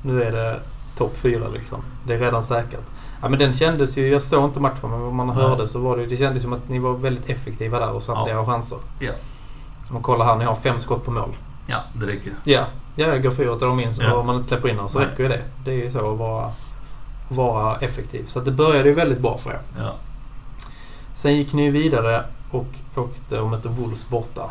nu 0.03 0.23
är 0.23 0.33
det 0.33 0.61
topp 0.97 1.17
4 1.17 1.49
liksom. 1.55 1.79
Det 2.07 2.15
är 2.15 2.19
redan 2.19 2.43
säkert. 2.43 2.81
Ja, 3.23 3.29
men 3.29 3.39
den 3.39 3.53
kändes 3.53 3.97
ju, 3.99 4.09
jag 4.09 4.23
såg 4.23 4.45
inte 4.45 4.61
matchen 4.61 4.91
men 4.91 5.01
vad 5.01 5.13
man 5.15 5.27
Nej. 5.27 5.37
hörde 5.37 5.67
så 5.67 5.79
var 5.79 5.97
det, 5.97 6.07
det 6.07 6.17
kändes 6.17 6.43
som 6.43 6.53
att 6.53 6.69
ni 6.69 6.79
var 6.79 6.93
väldigt 6.93 7.29
effektiva 7.31 7.79
där 7.79 7.93
och 7.93 8.03
satte 8.03 8.31
Ja. 8.31 8.37
era 8.39 8.47
chanser. 8.47 8.79
Ja. 8.99 9.11
Om 9.89 9.95
man 9.95 10.03
kollar 10.03 10.25
här, 10.27 10.37
ni 10.37 10.45
har 10.45 10.55
fem 10.55 10.79
skott 10.79 11.05
på 11.05 11.11
mål. 11.11 11.31
Ja, 11.71 11.85
det 11.93 12.07
räcker. 12.07 12.33
Ja, 12.45 12.65
ja 12.97 13.07
jag 13.07 13.23
går 13.23 13.31
fyra 13.31 13.57
till 13.59 13.67
de 13.67 13.81
in 13.81 13.95
så 13.95 14.03
Ja. 14.03 14.15
om 14.15 14.27
man 14.27 14.37
inte 14.37 14.49
släpper 14.49 14.69
in 14.69 14.77
dem 14.77 14.89
så 14.89 14.99
Nej. 14.99 15.09
räcker 15.09 15.23
ju 15.23 15.29
det. 15.29 15.43
Det 15.65 15.71
är 15.71 15.75
ju 15.85 15.91
så 15.91 16.13
att 16.13 16.19
vara, 16.19 16.51
vara 17.29 17.77
effektiv. 17.77 18.27
Så 18.27 18.41
det 18.41 18.51
började 18.51 18.89
ju 18.89 18.95
väldigt 18.95 19.19
bra 19.21 19.39
för 19.39 19.51
er. 19.51 19.61
Ja. 19.79 19.95
Sen 21.15 21.37
gick 21.37 21.53
ni 21.53 21.71
vidare 21.71 22.25
och 22.51 22.67
åkte 22.97 23.41
och 23.41 23.49
mötte 23.51 23.69
Wolves 23.69 24.09
borta. 24.09 24.51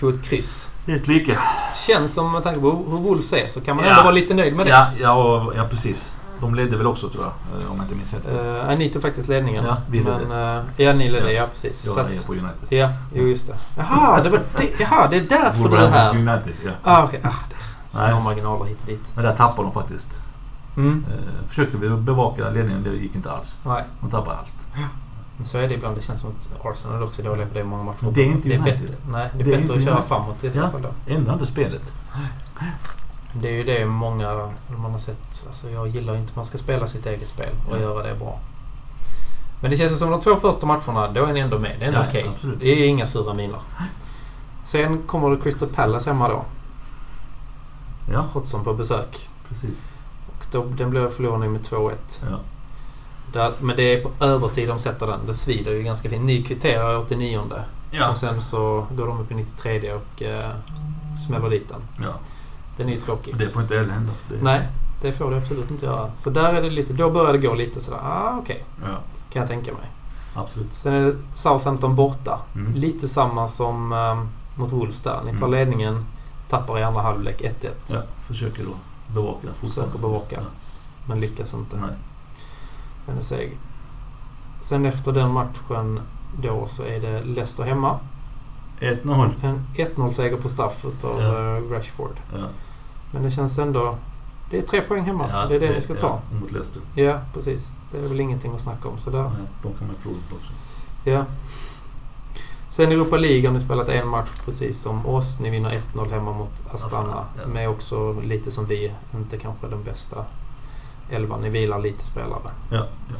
Tog 0.00 0.12
ett 0.12 0.22
kryss. 0.24 0.68
Helt 0.86 1.06
lika. 1.06 1.38
Känns 1.86 2.14
som 2.14 2.32
med 2.32 2.42
tanke 2.42 2.60
på 2.60 2.70
hur 2.70 2.98
Wolves 2.98 3.32
är 3.32 3.46
så 3.46 3.60
kan 3.60 3.76
man 3.76 3.84
Ja. 3.84 3.90
ändå 3.90 4.02
vara 4.02 4.12
lite 4.14 4.34
nöjd 4.34 4.56
med 4.56 4.66
det. 4.66 4.70
Ja, 4.70 4.86
ja, 5.00 5.12
och, 5.44 5.52
ja, 5.56 5.64
precis. 5.70 6.13
De 6.40 6.54
ledde 6.54 6.76
väl 6.76 6.86
också 6.86 7.08
tror 7.08 7.24
jag, 7.24 7.62
eh, 7.62 7.70
om 7.70 7.76
jag 7.76 7.84
inte 7.84 7.94
minns 7.94 8.12
helt. 8.12 8.26
Uh, 8.70 8.78
ni 8.78 8.90
tog 8.90 9.02
faktiskt 9.02 9.28
ledningen. 9.28 9.64
Ja, 9.64 9.76
vi 9.90 9.98
ledde. 9.98 10.26
Men, 10.28 10.58
uh, 10.58 10.64
ja, 10.76 10.92
ni 10.92 11.10
ledde. 11.10 11.32
Ja. 11.32 11.40
Ja, 11.40 11.46
precis. 11.52 11.86
Jag 11.86 11.98
är 11.98 12.12
att, 12.12 12.26
på 12.26 12.32
United. 12.32 12.66
ja, 12.68 12.88
jo 13.14 13.26
just 13.28 13.46
det. 13.46 13.54
Jaha, 13.76 14.22
det 14.22 14.28
var 14.30 14.40
det, 14.56 14.80
jaha, 14.80 15.08
det 15.10 15.16
är 15.16 15.22
därför 15.22 15.68
du 15.68 15.76
är 15.76 15.88
här. 15.88 16.10
United, 16.10 16.52
ja. 16.64 16.70
Ah, 16.82 17.04
okej. 17.04 17.20
Ah, 17.24 17.32
det 17.48 17.54
är 17.54 17.60
små 17.88 18.00
Nej. 18.02 18.22
marginaler 18.24 18.64
hit 18.64 18.78
och 18.80 18.86
dit. 18.86 19.12
Men 19.14 19.24
där 19.24 19.36
tappade 19.36 19.62
de 19.62 19.72
faktiskt. 19.72 20.20
Mm. 20.76 21.04
Eh, 21.08 21.48
försökte 21.48 21.76
vi 21.76 21.88
bevaka 21.88 22.50
ledningen, 22.50 22.82
det 22.82 22.90
gick 22.90 23.14
inte 23.14 23.30
alls. 23.30 23.58
Nej, 23.66 23.84
De 24.00 24.10
tappade 24.10 24.36
allt. 24.36 24.52
men 25.36 25.46
så 25.46 25.58
är 25.58 25.68
det 25.68 25.74
ibland. 25.74 25.96
Det 25.96 26.00
känns 26.00 26.20
som 26.20 26.30
att 26.30 26.66
Arsenal 26.66 26.96
är 26.96 27.04
också 27.04 27.22
dåliga 27.22 27.46
på 27.46 27.54
det 27.54 27.60
i 27.60 27.64
många 27.64 27.82
matcher. 27.82 28.10
Det 28.10 28.20
är 28.20 28.26
inte 28.26 28.48
det 28.48 28.54
är 28.54 28.58
United. 28.58 28.80
bättre, 28.80 28.96
Nej, 29.10 29.30
det 29.34 29.42
är, 29.42 29.44
Det 29.44 29.54
är 29.54 29.60
bättre 29.60 29.74
att 29.74 29.82
köra 29.82 29.92
United. 29.92 30.08
framåt 30.08 30.44
i 30.44 30.50
så 30.52 30.68
fall 30.68 30.82
då. 30.82 31.12
Ändra 31.14 31.32
inte 31.32 31.46
spelet. 31.46 31.92
Det 33.40 33.48
är 33.48 33.52
ju 33.52 33.64
det 33.64 33.86
många, 33.86 34.50
man 34.78 34.92
har 34.92 34.98
sett. 34.98 35.44
Alltså 35.48 35.70
jag 35.70 35.88
gillar 35.88 36.16
inte 36.16 36.32
man 36.36 36.44
ska 36.44 36.58
spela 36.58 36.86
sitt 36.86 37.06
eget 37.06 37.28
spel 37.28 37.54
och 37.70 37.76
Ja. 37.76 37.80
göra 37.80 38.02
det 38.06 38.14
bra. 38.14 38.38
Men 39.60 39.70
det 39.70 39.76
känns 39.76 39.98
som 39.98 40.10
de 40.10 40.20
två 40.20 40.36
första 40.36 40.66
matcherna, 40.66 41.08
då 41.12 41.24
är 41.24 41.32
ni 41.32 41.40
ändå 41.40 41.58
med. 41.58 41.72
Det 41.78 41.84
är 41.84 41.88
ändå 41.88 42.04
okej. 42.08 42.26
absolut. 42.34 42.60
Det 42.60 42.66
är 42.66 42.86
inga 42.88 43.06
sura 43.06 43.34
miner. 43.34 43.58
Sen 44.64 45.02
kommer 45.06 45.30
det 45.30 45.36
Crystal 45.42 45.68
Palace 45.68 46.10
hemma 46.10 46.28
då. 46.28 46.44
Ja, 48.12 48.24
Hodgson 48.32 48.64
på 48.64 48.74
besök. 48.74 49.28
precis. 49.48 49.88
Och 50.28 50.44
då, 50.50 50.64
den 50.64 50.90
blev 50.90 51.10
förlorad 51.10 51.40
med 51.40 51.60
2-1. 51.62 51.92
Ja. 52.30 52.38
Där, 53.32 53.52
men 53.60 53.76
det 53.76 53.82
är 53.82 54.02
på 54.04 54.24
övertid 54.24 54.68
de 54.68 54.78
sätter 54.78 55.06
den. 55.06 55.20
Det 55.26 55.34
svider 55.34 55.72
ju 55.72 55.82
ganska 55.82 56.08
fint. 56.10 56.24
Ni 56.24 56.42
kvitterar 56.42 56.92
i 56.92 56.96
89 56.96 57.40
Ja. 57.90 58.08
Och 58.10 58.18
sen 58.18 58.42
så 58.42 58.86
går 58.90 59.06
de 59.06 59.20
upp 59.20 59.30
i 59.30 59.34
93 59.34 59.92
och 59.92 60.22
eh, 60.22 60.50
smäller 61.26 61.50
dit 61.50 61.68
den. 61.68 61.80
ja. 62.06 62.12
Den 62.76 62.88
är 62.88 62.92
ju 62.92 63.00
tråkig. 63.00 63.36
Det 63.38 63.48
får 63.48 63.62
inte 63.62 63.76
heller 63.76 63.92
hända. 63.92 64.12
Det, 64.28 64.42
Nej, 64.42 64.68
det 65.00 65.12
får 65.12 65.30
det 65.30 65.36
absolut 65.36 65.70
inte 65.70 65.86
göra. 65.86 66.10
Så 66.16 66.30
där 66.30 66.52
är 66.54 66.62
det 66.62 66.70
lite, 66.70 66.92
då 66.92 67.10
börjar 67.10 67.32
det 67.32 67.38
gå 67.38 67.54
lite 67.54 67.80
sådär, 67.80 67.98
ah 68.02 68.38
okej, 68.42 68.64
Ja, 68.82 68.98
kan 69.32 69.40
jag 69.40 69.48
tänka 69.48 69.72
mig. 69.72 69.90
absolut. 70.34 70.74
Sen 70.74 70.94
är 70.94 71.04
det 71.04 71.16
Southampton 71.34 71.94
borta. 71.96 72.38
Mm. 72.54 72.72
Lite 72.74 73.08
samma 73.08 73.48
som 73.48 73.92
eh, 73.92 74.24
mot 74.60 74.72
Wolves 74.72 75.00
där. 75.00 75.20
Ni 75.24 75.30
tar 75.38 75.46
Mm. 75.46 75.50
ledningen, 75.50 76.04
tappar 76.48 76.78
i 76.78 76.82
andra 76.82 77.02
halvlek 77.02 77.42
1-1. 77.42 77.68
Ja, 77.86 78.02
försöker 78.26 78.64
då 78.64 78.70
bevaka 79.14 79.48
Försöker 79.60 79.98
bevaka. 79.98 80.36
Ja. 80.36 80.42
Men 81.06 81.20
lyckas 81.20 81.54
inte. 81.54 81.76
Nej. 81.76 81.90
Den 83.06 83.16
är 83.16 83.20
seg. 83.22 83.58
Sen 84.60 84.86
efter 84.86 85.12
den 85.12 85.30
matchen 85.30 86.00
då 86.42 86.64
så 86.68 86.82
är 86.82 87.00
det 87.00 87.22
Leicester 87.24 87.64
hemma. 87.64 87.98
1-0. 88.80 89.30
En 89.42 89.66
1-0-seger 89.76 90.36
på 90.36 90.48
straff 90.48 90.84
utav 90.84 91.20
Ja. 91.20 91.56
eh, 91.56 91.62
Rashford. 91.70 92.16
Ja. 92.32 92.44
Men 93.14 93.22
det 93.22 93.30
känns 93.30 93.58
ändå... 93.58 93.98
Det 94.50 94.58
är 94.58 94.62
tre 94.62 94.80
poäng 94.80 95.04
hemma. 95.04 95.28
Ja, 95.32 95.46
det 95.46 95.54
är 95.54 95.60
det, 95.60 95.74
ni 95.74 95.80
ska 95.80 95.94
ta. 95.94 96.20
Ja, 96.30 96.38
mot 96.40 96.52
Leicester. 96.52 96.82
Ja, 96.94 97.20
precis. 97.34 97.72
Det 97.92 97.98
är 97.98 98.02
väl 98.02 98.20
ingenting 98.20 98.54
att 98.54 98.60
snacka 98.60 98.88
om. 98.88 98.98
Så 98.98 99.10
där. 99.10 99.22
Nej, 99.22 99.48
de 99.62 99.72
kan 99.72 99.86
man 99.86 99.96
förlora 100.02 100.18
också. 100.30 100.52
Ja. 101.04 101.24
Sen 102.68 102.92
Europa 102.92 103.16
League 103.16 103.46
har 103.46 103.54
ni 103.54 103.60
spelat 103.60 103.88
en 103.88 104.08
match 104.08 104.30
precis 104.44 104.80
som 104.80 105.06
oss. 105.06 105.40
Ni 105.40 105.50
vinner 105.50 105.70
1-0 105.94 106.10
hemma 106.10 106.32
mot 106.32 106.74
Astana. 106.74 107.24
Ja. 107.42 107.46
Med 107.46 107.68
också 107.68 108.20
lite 108.20 108.50
som 108.50 108.66
vi, 108.66 108.92
inte 109.14 109.38
kanske 109.38 109.68
den 109.68 109.82
bästa 109.84 110.24
elvan. 111.10 111.40
Ni 111.40 111.48
vilar 111.48 111.78
lite 111.78 112.04
spelare. 112.04 112.50
Ja, 112.70 112.76
ja. 113.08 113.16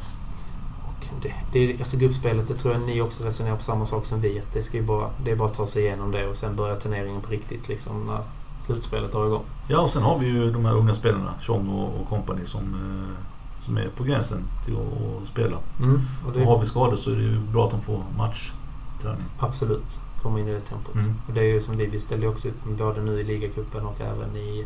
Och 0.87 1.21
det, 1.21 1.33
det 1.51 1.59
är, 1.59 1.77
alltså 1.77 1.97
gruppspelet, 1.97 2.47
det 2.47 2.53
tror 2.53 2.73
jag 2.73 2.81
ni 2.81 3.01
också 3.01 3.23
resonerar 3.23 3.55
på 3.55 3.63
samma 3.63 3.85
sak 3.85 4.05
som 4.05 4.21
vi. 4.21 4.41
Det, 4.53 4.61
ska 4.61 4.77
ju 4.77 4.83
bara, 4.83 5.09
det 5.23 5.31
är 5.31 5.35
bara 5.35 5.47
att 5.47 5.53
ta 5.53 5.67
sig 5.67 5.83
igenom 5.83 6.11
det 6.11 6.27
och 6.27 6.37
sen 6.37 6.55
börja 6.55 6.75
turneringen 6.75 7.21
på 7.21 7.31
riktigt 7.31 7.67
liksom 7.67 8.07
när 8.07 8.19
slutspelet 8.65 9.11
drar 9.11 9.25
igång. 9.25 9.43
ja, 9.67 9.79
och 9.79 9.89
sen 9.89 10.01
har 10.03 10.19
vi 10.19 10.25
ju 10.25 10.51
de 10.51 10.65
här 10.65 10.73
unga 10.73 10.95
spelarna, 10.95 11.33
Chong 11.41 11.69
och, 11.69 12.09
company 12.09 12.45
som, 12.45 12.61
eh, 12.61 13.65
som 13.65 13.77
är 13.77 13.89
på 13.97 14.03
gränsen 14.03 14.43
till 14.65 14.73
att, 14.75 15.29
spela. 15.29 15.57
Mm. 15.79 16.01
Och 16.25 16.33
det, 16.33 16.39
Och 16.41 16.45
har 16.45 16.59
vi 16.59 16.67
skador 16.67 16.97
så 16.97 17.11
är 17.11 17.15
det 17.15 17.23
ju 17.23 17.39
bra 17.39 17.65
att 17.65 17.71
de 17.71 17.81
får 17.81 18.03
matchträning. 18.17 19.25
Absolut. 19.39 19.99
Komma 20.21 20.39
in 20.39 20.47
i 20.47 20.53
det 20.53 20.59
tempot. 20.59 20.95
Mm. 20.95 21.15
Och 21.27 21.33
det 21.33 21.41
är 21.41 21.53
ju 21.53 21.61
som 21.61 21.77
vi, 21.77 21.85
vi 21.85 21.99
ställer 21.99 22.27
också 22.27 22.47
upp 22.47 22.63
både 22.77 23.01
nu 23.01 23.19
i 23.19 23.23
ligacupen 23.23 23.85
och 23.85 24.01
även 24.01 24.35
i, 24.35 24.65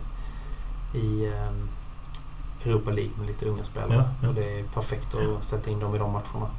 i 0.93 1.25
ehm, 1.25 1.67
Europa 2.65 2.91
League 2.91 3.11
med 3.17 3.27
lite 3.27 3.45
unga 3.45 3.63
spelare. 3.63 3.93
Ja, 3.93 4.05
ja. 4.21 4.29
Och 4.29 4.35
det 4.35 4.59
är 4.59 4.63
perfekt 4.63 5.15
att 5.15 5.43
sätta 5.43 5.69
in 5.69 5.79
dem 5.79 5.95
i 5.95 5.97
de 5.97 6.11
matcherna. 6.11 6.49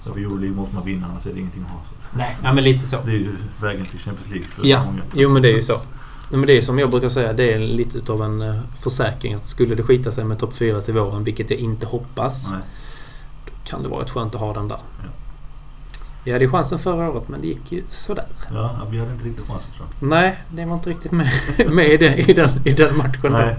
Så 0.00 0.12
vi 0.12 0.22
gjorde 0.22 0.46
måste 0.46 0.74
man 0.74 0.84
vinna 0.84 1.06
annars 1.06 1.26
är 1.26 1.32
det 1.32 1.40
ingenting 1.40 1.62
att 1.62 1.70
ha. 1.70 1.78
Nej, 2.14 2.36
ja, 2.42 2.52
men 2.52 2.64
lite 2.64 2.86
så. 2.86 2.96
Det 3.04 3.10
är 3.10 3.18
ju 3.18 3.36
vägen 3.60 3.84
till 3.84 3.98
Champions 3.98 4.30
League 4.30 4.48
för 4.48 4.66
Ja, 4.66 4.84
många. 4.84 5.02
jo 5.14 5.28
men 5.28 5.42
det 5.42 5.48
är 5.48 5.56
ju 5.56 5.62
så. 5.62 5.80
Men 6.30 6.46
det 6.46 6.58
är 6.58 6.62
som 6.62 6.78
jag 6.78 6.90
brukar 6.90 7.08
säga, 7.08 7.32
det 7.32 7.52
är 7.52 7.58
lite 7.58 7.98
utav 7.98 8.22
en 8.22 8.42
eh, 8.42 8.60
försäkring 8.80 9.34
att 9.34 9.46
skulle 9.46 9.74
det 9.74 9.82
skita 9.82 10.12
sig 10.12 10.24
med 10.24 10.38
topp 10.38 10.54
4 10.54 10.80
till 10.80 10.94
våren, 10.94 11.24
vilket 11.24 11.50
jag 11.50 11.58
inte 11.58 11.86
hoppas, 11.86 12.50
Nej. 12.50 12.60
kan 13.64 13.82
det 13.82 13.88
vara 13.88 14.00
rätt 14.00 14.10
skönt 14.10 14.34
att 14.34 14.40
ha 14.40 14.54
den 14.54 14.68
där. 14.68 14.78
Ja. 15.02 15.08
Jag 16.24 16.32
hade 16.32 16.44
ju 16.44 16.50
chansen 16.50 16.78
förra 16.78 17.10
året 17.10 17.28
men 17.28 17.40
det 17.40 17.46
gick 17.46 17.72
ju 17.72 17.82
sådär. 17.88 18.26
Ja, 18.50 18.86
vi 18.90 18.98
hade 18.98 19.12
inte 19.12 19.24
riktigt 19.24 19.46
chansen 19.46 19.72
tror 19.76 19.88
jag. 20.00 20.08
Nej, 20.08 20.38
det 20.52 20.64
var 20.64 20.74
inte 20.74 20.90
riktigt 20.90 21.12
med, 21.12 21.30
med 21.66 21.86
i, 21.86 21.96
den, 21.96 22.14
i, 22.14 22.32
den, 22.32 22.50
i 22.64 22.70
den 22.70 22.96
matchen 22.96 23.20
då. 23.22 23.28
Nej. 23.28 23.56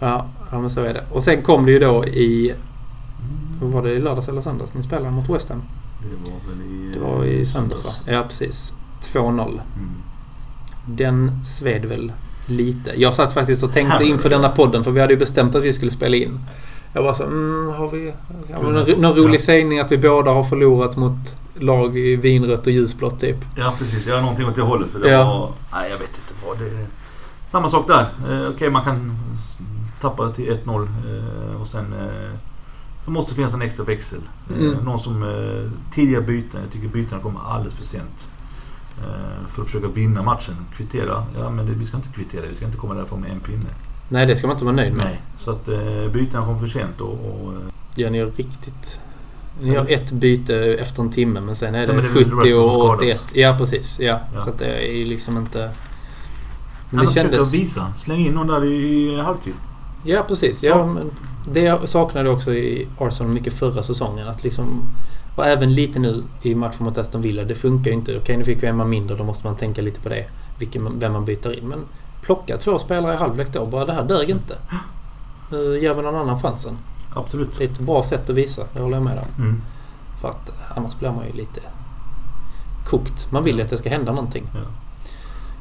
Ja, 0.00 0.26
ja, 0.50 0.60
men 0.60 0.70
så 0.70 0.80
är 0.80 0.94
det. 0.94 1.04
Och 1.10 1.22
sen 1.22 1.42
kom 1.42 1.66
det 1.66 1.72
ju 1.72 1.78
då 1.78 2.04
i... 2.04 2.54
Mm. 3.60 3.72
Var 3.72 3.82
det 3.82 3.90
i 3.90 3.98
lördags 3.98 4.28
eller 4.28 4.40
söndags 4.40 4.74
ni 4.74 4.82
spelade 4.82 5.10
mot 5.10 5.28
West 5.28 5.48
Ham? 5.48 5.62
Det 6.02 6.30
var 6.30 6.38
väl 6.48 6.62
i... 6.72 6.92
Det 6.94 7.00
var 7.00 7.24
i 7.24 7.46
söndags 7.46 7.84
va? 7.84 7.90
Ja, 8.06 8.22
precis. 8.22 8.74
2-0. 9.00 9.40
Mm. 9.40 9.60
Den 10.86 11.44
sved 11.44 11.84
väl 11.84 12.12
lite. 12.46 12.92
Jag 13.00 13.14
satt 13.14 13.32
faktiskt 13.32 13.62
och 13.62 13.72
tänkte 13.72 14.04
inför 14.04 14.28
denna 14.28 14.48
podden, 14.48 14.84
för 14.84 14.90
vi 14.90 15.00
hade 15.00 15.12
ju 15.12 15.18
bestämt 15.18 15.54
att 15.54 15.62
vi 15.64 15.72
skulle 15.72 15.90
spela 15.90 16.16
in. 16.16 16.40
Jag 16.92 17.02
var 17.02 17.14
så 17.14 17.22
mm, 17.24 17.68
har 17.78 17.88
vi... 17.88 18.12
Någon, 18.62 19.00
någon 19.00 19.14
rolig 19.16 19.40
sägning 19.40 19.78
att 19.80 19.92
vi 19.92 19.98
båda 19.98 20.30
har 20.30 20.44
förlorat 20.44 20.96
mot 20.96 21.36
lag 21.54 21.98
i 21.98 22.16
vinrött 22.16 22.66
och 22.66 22.72
ljusblått 22.72 23.20
typ. 23.20 23.36
Ja, 23.56 23.74
precis. 23.78 24.06
Jag 24.06 24.14
har 24.14 24.22
någonting 24.22 24.46
åt 24.46 24.56
det 24.56 24.62
hållet. 24.62 24.90
För 24.90 24.98
det 25.00 25.10
Ja. 25.10 25.24
var... 25.24 25.50
Nej, 25.80 25.90
jag 25.90 25.98
vet 25.98 26.08
inte 26.08 26.46
vad 26.46 26.58
det 26.58 26.64
är. 26.82 26.86
Samma 27.50 27.70
sak 27.70 27.88
där. 27.88 28.06
Eh, 28.30 28.48
Okej, 28.54 28.70
man 28.70 28.84
kan 28.84 29.18
tappa 30.00 30.30
till 30.30 30.58
1-0 30.64 30.88
eh, 31.54 31.60
och 31.60 31.66
sen 31.66 31.92
eh, 32.00 32.36
så 33.04 33.10
måste 33.10 33.32
det 33.32 33.36
finnas 33.36 33.54
en 33.54 33.62
extra 33.62 33.84
växel. 33.84 34.18
Eh, 34.50 34.56
Mm. 34.58 34.84
Någon 34.84 35.00
som 35.00 35.22
eh, 35.22 35.92
tidiga 35.94 36.20
byten. 36.20 36.60
Jag 36.62 36.72
tycker 36.72 36.88
bytena 36.88 37.20
kommer 37.22 37.40
alldeles 37.48 37.74
för 37.74 37.84
sent. 37.84 38.28
Eh, 39.04 39.48
för 39.48 39.62
att 39.62 39.68
försöka 39.68 39.88
vinna 39.88 40.22
matchen. 40.22 40.54
Kvittera. 40.76 41.24
Ja, 41.38 41.50
men 41.50 41.66
det, 41.66 41.72
vi 41.72 41.86
ska 41.86 41.96
inte 41.96 42.08
kvittera. 42.08 42.46
Vi 42.48 42.54
ska 42.54 42.64
inte 42.64 42.78
komma 42.78 42.94
därifrån 42.94 43.20
med 43.20 43.30
en 43.30 43.40
pinne. 43.40 43.66
Nej, 44.08 44.26
det 44.26 44.36
ska 44.36 44.46
man 44.46 44.54
inte 44.54 44.64
vara 44.64 44.76
nöjd 44.76 44.92
med. 44.92 45.06
Nej. 45.06 45.20
Så 45.38 45.50
att 45.50 45.68
eh, 45.68 46.12
bytena 46.12 46.44
kom 46.44 46.60
för 46.60 46.68
sent 46.68 47.00
och... 47.00 47.08
och 47.08 47.52
eh, 47.52 47.58
Ja, 47.94 48.10
ni 48.10 48.18
gör 48.18 48.30
riktigt... 48.36 49.00
Ni 49.62 49.72
gör 49.74 49.86
ett 49.92 50.12
byte 50.12 50.56
efter 50.56 51.02
en 51.02 51.10
timme 51.10 51.40
men 51.40 51.56
sen 51.56 51.74
är 51.74 51.80
Ja, 51.80 51.86
det 51.86 51.92
men 51.92 52.02
det 52.02 52.10
är 52.10 52.14
väl 52.14 52.24
70 52.24 52.30
Rashford 52.30 52.50
som 52.50 52.80
och 52.80 52.86
skadas. 52.86 52.96
81. 52.96 53.22
Ja, 53.34 53.54
precis. 53.58 54.00
Ja. 54.00 54.20
Ja. 54.34 54.40
Så 54.40 54.50
att 54.50 54.58
det 54.58 54.88
är 54.88 54.96
ju 54.96 55.04
liksom 55.04 55.36
inte... 55.36 55.70
Men 56.90 57.04
det 57.04 57.12
kändes... 57.12 57.54
visa. 57.54 57.92
Släng 57.96 58.26
in 58.26 58.32
någon 58.32 58.46
där 58.46 58.64
i, 58.64 59.14
i 59.14 59.20
halvtid. 59.20 59.54
Ja, 60.04 60.24
precis. 60.28 60.62
Ja, 60.62 60.86
men 60.86 61.10
det 61.46 61.60
jag 61.60 61.88
saknade 61.88 62.30
också 62.30 62.54
i 62.54 62.88
Arsenal 62.98 63.32
mycket 63.32 63.52
förra 63.52 63.82
säsongen. 63.82 64.28
Att 64.28 64.44
liksom, 64.44 64.82
och 65.36 65.46
även 65.46 65.74
lite 65.74 65.98
nu 65.98 66.22
i 66.42 66.54
matchen 66.54 66.84
mot 66.84 66.98
Aston 66.98 67.20
Villa. 67.20 67.44
Det 67.44 67.54
funkar 67.54 67.90
ju 67.90 67.96
inte. 67.96 68.18
Okej, 68.18 68.36
nu 68.36 68.44
fick 68.44 68.62
vi 68.62 68.66
en 68.66 68.76
man 68.76 68.90
mindre. 68.90 69.16
Då 69.16 69.24
måste 69.24 69.46
man 69.46 69.56
tänka 69.56 69.82
lite 69.82 70.00
på 70.00 70.08
det. 70.08 70.26
Vilken, 70.58 70.98
vem 70.98 71.12
man 71.12 71.24
byter 71.24 71.58
in. 71.58 71.68
Men 71.68 71.84
plocka 72.22 72.56
två 72.56 72.78
spelare 72.78 73.14
i 73.14 73.16
halvlek 73.16 73.52
då. 73.52 73.66
Bara 73.66 73.84
det 73.84 73.92
här 73.92 74.04
dög 74.04 74.30
inte. 74.30 74.56
Nu 75.50 75.78
ger 75.78 75.94
vi 75.94 76.02
någon 76.02 76.16
annan 76.16 76.40
chansen. 76.40 76.78
Absolut. 77.14 77.48
Det 77.58 77.64
är 77.64 77.68
ett 77.68 77.80
bra 77.80 78.02
sätt 78.02 78.30
att 78.30 78.36
visa. 78.36 78.62
Det 78.72 78.82
håller 78.82 78.96
jag 78.96 79.04
med 79.04 79.18
om. 79.18 79.44
Mm. 79.44 79.62
För 80.20 80.28
att 80.28 80.50
annars 80.76 80.98
blir 80.98 81.10
man 81.10 81.26
ju 81.26 81.32
lite 81.32 81.60
kokt. 82.86 83.32
Man 83.32 83.44
vill 83.44 83.56
ju 83.56 83.62
att 83.62 83.68
det 83.68 83.76
ska 83.76 83.88
hända 83.88 84.12
någonting. 84.12 84.50
Ja. 84.54 84.60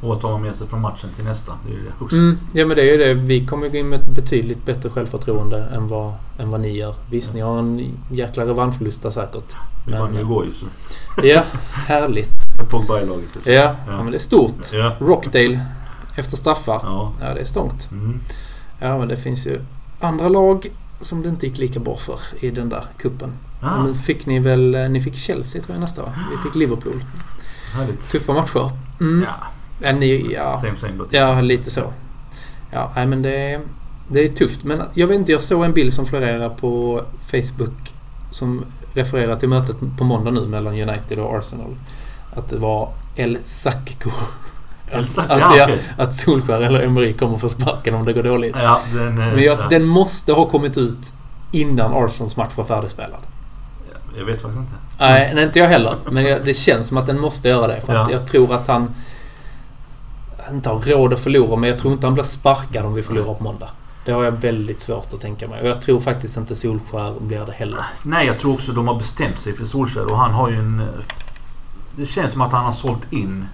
Och 0.01 0.13
att 0.13 0.21
ta 0.21 0.37
med 0.37 0.55
sig 0.55 0.67
från 0.67 0.81
matchen 0.81 1.09
till 1.15 1.25
nästa. 1.25 1.53
Det 1.67 1.73
är 1.73 1.77
det 1.77 2.03
också. 2.03 2.15
Mm, 2.15 2.37
ja 2.53 2.65
men 2.65 2.77
det 2.77 2.81
är 2.81 2.91
ju 2.91 2.97
det. 2.97 3.13
Vi 3.13 3.45
kommer 3.45 3.69
gå 3.69 3.77
in 3.77 3.89
med 3.89 3.99
ett 3.99 4.15
betydligt 4.15 4.65
bättre 4.65 4.89
självförtroende 4.89 5.63
än 5.63 5.87
vad, 5.87 6.13
än 6.39 6.49
vad 6.49 6.59
ni 6.61 6.77
gör. 6.77 6.95
Visst, 7.11 7.33
ni 7.33 7.41
har 7.41 7.59
en 7.59 7.97
jäkla 8.11 8.45
revanschlusta 8.45 9.11
säkert. 9.11 9.55
Vi 9.87 9.91
vann 9.91 10.13
ju 10.15 10.19
igår 10.19 10.45
ju 10.45 10.53
så. 10.53 10.65
Ja, 11.23 11.43
härligt. 11.87 12.29
Pogba 12.69 12.99
i 13.01 13.05
laget. 13.05 13.37
Ja, 13.45 13.75
ja. 13.87 14.03
men 14.03 14.11
det 14.11 14.17
är 14.17 14.19
stort. 14.19 14.73
Ja. 14.73 14.95
Rockdale 14.99 15.59
efter 16.15 16.37
straffar. 16.37 16.79
Ja. 16.83 17.13
Ja, 17.21 17.33
det 17.33 17.39
är 17.39 17.45
stångt. 17.45 17.91
Mm. 17.91 18.19
Ja, 18.79 18.97
men 18.97 19.07
det 19.07 19.17
finns 19.17 19.47
ju 19.47 19.61
andra 19.99 20.29
lag 20.29 20.67
som 21.01 21.21
det 21.21 21.29
inte 21.29 21.45
gick 21.47 21.57
lika 21.57 21.79
bra 21.79 21.95
för 21.95 22.19
i 22.39 22.49
den 22.49 22.69
där 22.69 22.83
kuppen. 22.97 23.33
Ah, 23.61 23.83
nu 23.83 23.93
fick 23.93 24.25
ni 24.25 24.39
väl... 24.39 24.91
Ni 24.91 25.01
fick 25.01 25.15
Chelsea 25.15 25.61
tror 25.61 25.75
jag 25.75 25.81
nästa 25.81 26.01
va? 26.01 26.13
Vi 26.31 26.37
fick 26.37 26.55
Liverpool. 26.55 27.03
härligt. 27.73 28.09
Tuffa 28.11 28.33
matcher. 28.33 28.71
Mm. 28.99 29.25
Ja, 29.27 29.47
Ja. 29.79 29.91
Ni, 29.91 30.33
ja. 30.33 30.61
same 30.61 30.77
same 30.79 30.93
but. 30.93 31.07
Ja, 31.13 31.41
lite 31.41 31.71
så. 31.71 31.81
Ja, 32.71 32.91
nej 32.95 33.05
men 33.07 33.21
det, 33.21 33.59
det 34.07 34.23
är 34.23 34.27
tufft. 34.27 34.63
Men 34.63 34.81
jag 34.93 35.07
vet 35.07 35.15
inte, 35.19 35.31
jag 35.31 35.41
såg 35.41 35.65
en 35.65 35.73
bild 35.73 35.93
som 35.93 36.05
florerar 36.05 36.49
på 36.49 37.01
Facebook 37.31 37.93
som 38.31 38.65
refererar 38.93 39.35
till 39.35 39.49
mötet 39.49 39.75
på 39.97 40.03
måndag 40.03 40.31
nu 40.31 40.47
mellan 40.47 40.73
United 40.73 41.19
och 41.19 41.37
Arsenal. 41.37 41.75
Att 42.35 42.49
det 42.49 42.57
var 42.57 42.89
El 43.15 43.37
Sacco. 43.45 44.09
El 44.91 45.07
Sacco, 45.07 45.33
att, 45.33 45.39
ja, 45.57 45.63
okej. 45.63 45.79
att 45.97 46.13
Solskjaer 46.13 46.61
eller 46.61 46.81
Emery 46.83 47.13
kommer 47.13 47.37
få 47.37 47.49
sparken 47.49 47.95
om 47.95 48.05
det 48.05 48.13
går 48.13 48.23
dåligt. 48.23 48.55
Ja, 48.59 48.81
den... 48.93 49.07
eh, 49.07 49.13
Men 49.13 49.43
jag, 49.43 49.57
ja. 49.59 49.67
den 49.69 49.85
måste 49.85 50.33
ha 50.33 50.45
kommit 50.45 50.77
ut 50.77 51.13
innan 51.51 51.93
Arsenals 51.93 52.37
match 52.37 52.51
var 52.55 52.63
färdigspelad. 52.63 53.19
Jag 54.17 54.25
vet 54.25 54.41
faktiskt 54.41 54.59
inte. 54.59 54.71
Nej, 54.99 55.31
nej, 55.35 55.43
inte 55.43 55.59
jag 55.59 55.67
heller. 55.67 55.95
Men 56.11 56.25
jag, 56.25 56.45
det 56.45 56.53
känns 56.53 56.87
som 56.87 56.97
att 56.97 57.05
den 57.05 57.19
måste 57.19 57.49
göra 57.49 57.67
det. 57.67 57.81
För 57.81 57.95
att 57.95 58.09
Ja. 58.11 58.17
jag 58.17 58.27
tror 58.27 58.53
att 58.55 58.67
han 58.67 58.95
inte 60.53 60.69
har 60.69 60.79
råd 60.79 61.13
att 61.13 61.19
förlora, 61.19 61.55
men 61.55 61.69
jag 61.69 61.79
tror 61.79 61.93
inte 61.93 62.07
han 62.07 62.13
blir 62.13 62.23
sparkad 62.23 62.85
om 62.85 62.93
vi 62.93 63.03
förlorar 63.03 63.33
på 63.33 63.43
måndag. 63.43 63.69
Det 64.05 64.11
har 64.11 64.23
jag 64.23 64.31
väldigt 64.31 64.79
svårt 64.79 65.13
att 65.13 65.21
tänka 65.21 65.47
mig. 65.47 65.61
Och 65.61 65.67
jag 65.67 65.81
tror 65.81 65.99
faktiskt 66.01 66.37
inte 66.37 66.55
Solskjaer 66.55 67.19
blir 67.19 67.45
det 67.45 67.51
heller. 67.51 67.79
Nej, 68.03 68.27
jag 68.27 68.39
tror 68.39 68.53
också 68.53 68.71
de 68.71 68.87
har 68.87 68.95
bestämt 68.95 69.39
sig 69.39 69.57
för 69.57 69.65
Solskjaer 69.65 70.11
och 70.11 70.17
han 70.17 70.31
har 70.31 70.49
ju 70.49 70.55
en... 70.55 70.79
eh, 70.79 70.85
Det 71.95 72.05
känns 72.05 72.31
som 72.31 72.41
att 72.41 72.51
han 72.51 72.65
har 72.65 72.71
sålt 72.71 73.13
in 73.13 73.45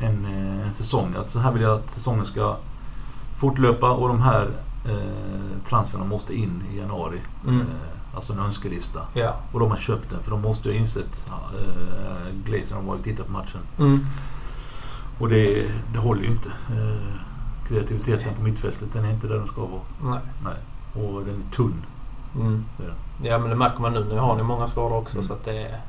en, 0.00 0.24
eh, 0.24 0.66
en 0.66 0.74
säsong. 0.74 1.14
Att 1.18 1.30
så 1.30 1.38
här 1.38 1.52
vill 1.52 1.62
jag 1.62 1.78
att 1.80 1.90
säsongen 1.90 2.26
ska 2.26 2.56
fortlöpa 3.38 3.90
och 3.90 4.08
de 4.08 4.22
här 4.22 4.50
eh, 4.88 5.68
transferna 5.68 6.04
måste 6.04 6.34
in 6.34 6.62
i 6.72 6.78
januari. 6.78 7.18
Mm. 7.48 7.60
Eh, 7.60 7.66
alltså 8.16 8.32
en 8.32 8.38
önskelista. 8.38 9.00
Ja. 9.14 9.34
Och 9.52 9.60
de 9.60 9.70
har 9.70 9.78
köpt 9.78 10.10
den 10.10 10.22
för 10.22 10.30
de 10.30 10.40
måste 10.42 10.68
ju 10.68 10.74
ha 10.74 10.80
insett 10.80 11.26
eh, 11.28 12.34
Glazer 12.44 12.74
har 12.74 12.82
varit 12.82 12.98
och 12.98 13.04
tittat 13.04 13.26
på 13.26 13.32
matchen. 13.32 13.60
Mm. 13.78 14.06
Och 15.20 15.28
det, 15.28 15.66
det 15.92 15.98
håller 15.98 16.22
ju 16.22 16.28
inte. 16.28 16.48
Eh, 16.48 17.16
kreativiteten 17.68 18.34
på 18.34 18.42
mittfältet 18.42 18.88
den 18.92 19.04
är 19.04 19.10
inte 19.10 19.26
där 19.26 19.34
den 19.34 19.46
ska 19.46 19.60
vara. 19.60 19.80
Nej. 20.02 20.20
Nej. 20.44 20.54
Och 21.04 21.24
den 21.24 21.34
är 21.50 21.56
tunn. 21.56 21.84
Mm. 22.34 22.64
Det 22.78 22.84
är. 22.84 22.94
Ja, 23.32 23.38
men 23.38 23.50
det 23.50 23.56
märker 23.56 23.80
man 23.80 23.92
nu. 23.92 24.04
Nu 24.04 24.18
har 24.18 24.36
ni 24.36 24.42
många 24.42 24.66
skador 24.66 24.96
också, 24.96 25.16
Mm. 25.16 25.24
så 25.26 25.32
att 25.32 25.44
det, 25.44 25.58
är- 25.62 25.80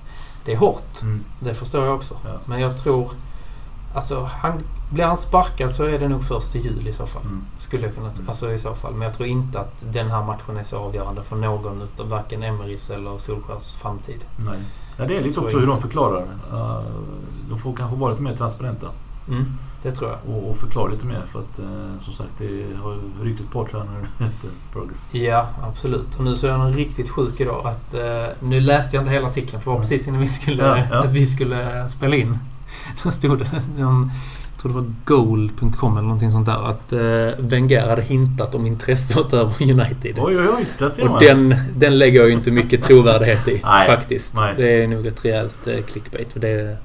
det 0.46 0.54
är 0.54 0.58
hårt. 0.58 1.02
Mm. 1.04 1.24
Det 1.40 1.54
förstår 1.54 1.86
jag 1.86 1.96
också. 1.96 2.16
Ja. 2.26 2.32
Men 2.46 2.60
jag 2.60 2.78
tror... 2.78 3.12
Alltså, 3.96 4.24
han, 4.42 4.54
blir 4.94 5.06
han 5.06 5.18
sparkad 5.18 5.76
så 5.76 5.84
är 5.86 6.00
det 6.00 6.08
nog 6.08 6.24
först 6.24 6.56
i 6.56 6.60
juli 6.60 6.90
i 6.90 6.94
så 6.94 7.08
fall. 7.08 7.22
Mm. 7.22 7.42
Skulle 7.58 7.86
jag 7.86 7.96
kunna... 7.96 8.10
Mm. 8.12 8.28
Alltså 8.30 8.52
i 8.52 8.60
så 8.60 8.74
fall. 8.76 8.94
Men 8.94 9.02
jag 9.02 9.14
tror 9.14 9.30
inte 9.30 9.60
att 9.60 9.84
den 9.92 10.12
här 10.12 10.24
matchen 10.24 10.58
är 10.58 10.64
så 10.64 10.78
avgörande 10.78 11.24
för 11.24 11.36
någon 11.36 11.82
utav 11.82 12.10
varken 12.10 12.44
Emerys 12.44 12.90
eller 12.90 13.18
Solskjaers 13.18 13.74
framtid. 13.76 14.26
Nej. 14.38 14.60
Ja, 14.98 15.06
det 15.06 15.18
är 15.18 15.22
lite 15.24 15.40
också 15.40 15.58
hur 15.60 15.68
de 15.68 15.82
förklarar. 15.82 16.22
Uh, 16.54 16.82
de 17.50 17.60
får 17.60 17.76
kanske 17.76 17.96
vara 17.96 18.12
lite 18.12 18.24
mer 18.24 18.36
transparenta 18.36 18.88
Mm, 19.28 19.46
det 19.84 19.92
tror 19.92 20.10
jag. 20.10 20.36
och, 20.36 20.50
och 20.52 20.58
förklara 20.58 20.92
lite 20.92 21.06
mer 21.06 21.24
för 21.32 21.40
att 21.40 21.60
eh, 21.60 22.04
som 22.04 22.14
sagt 22.14 22.30
det 22.38 22.64
har 22.84 22.94
ju 22.94 23.30
ryckt 23.30 23.40
ett 23.42 23.52
par 23.54 23.66
tränare 23.66 24.06
efter 24.20 24.50
Progress. 24.74 25.10
Ja, 25.12 25.48
absolut. 25.64 26.16
Och 26.18 26.24
nu 26.24 26.36
så 26.36 26.48
är 26.48 26.52
han 26.52 26.74
riktigt 26.74 27.10
sjuk 27.10 27.40
idag. 27.42 27.66
Att, 27.68 27.94
eh, 27.94 28.26
nu 28.40 28.60
läste 28.60 28.96
jag 28.96 29.02
inte 29.02 29.12
hela 29.14 29.28
artikeln 29.28 29.62
för 29.62 29.72
det 29.72 29.76
var 29.76 29.82
precis 29.82 30.08
innan 30.08 30.20
vi 30.20 30.28
skulle, 30.28 30.64
Ja, 30.68 30.78
ja. 30.92 31.04
Att 31.04 31.12
vi 31.12 31.28
skulle 31.28 31.90
spela 31.90 32.16
in. 32.16 32.38
Då 33.04 33.12
stod 33.12 33.40
det 33.40 33.46
någon, 33.80 34.12
jag 34.52 34.62
tror 34.62 34.72
det 34.72 34.76
var 34.76 34.94
goal.com 35.06 35.92
eller 35.98 36.02
någonting 36.08 36.32
sånt 36.32 36.46
där. 36.46 36.70
Att 36.70 36.94
eh, 36.94 37.40
Wenger 37.46 37.88
hade 37.90 38.02
hintat 38.02 38.56
om 38.56 38.66
intresset 38.66 39.34
över 39.34 39.54
United. 39.72 40.16
Oj 40.20 40.38
oj 40.40 40.48
oj, 40.58 40.66
där 40.80 40.90
ser 40.90 41.06
man. 41.06 41.14
Och 41.14 41.20
den, 41.22 41.56
den 41.78 41.98
lägger 41.98 42.20
jag 42.20 42.28
ju 42.30 42.34
inte 42.34 42.52
mycket 42.52 42.84
trovärdighet 42.84 43.48
i 43.48 43.52
Nej, 43.64 43.88
faktiskt. 43.88 44.36
nej. 44.36 44.54
Det 44.58 44.84
är 44.84 44.88
nog 44.88 45.08
ett 45.08 45.26
rejält 45.26 45.68
eh, 45.68 45.82
clickbait. 45.84 46.28
Det, 46.36 46.78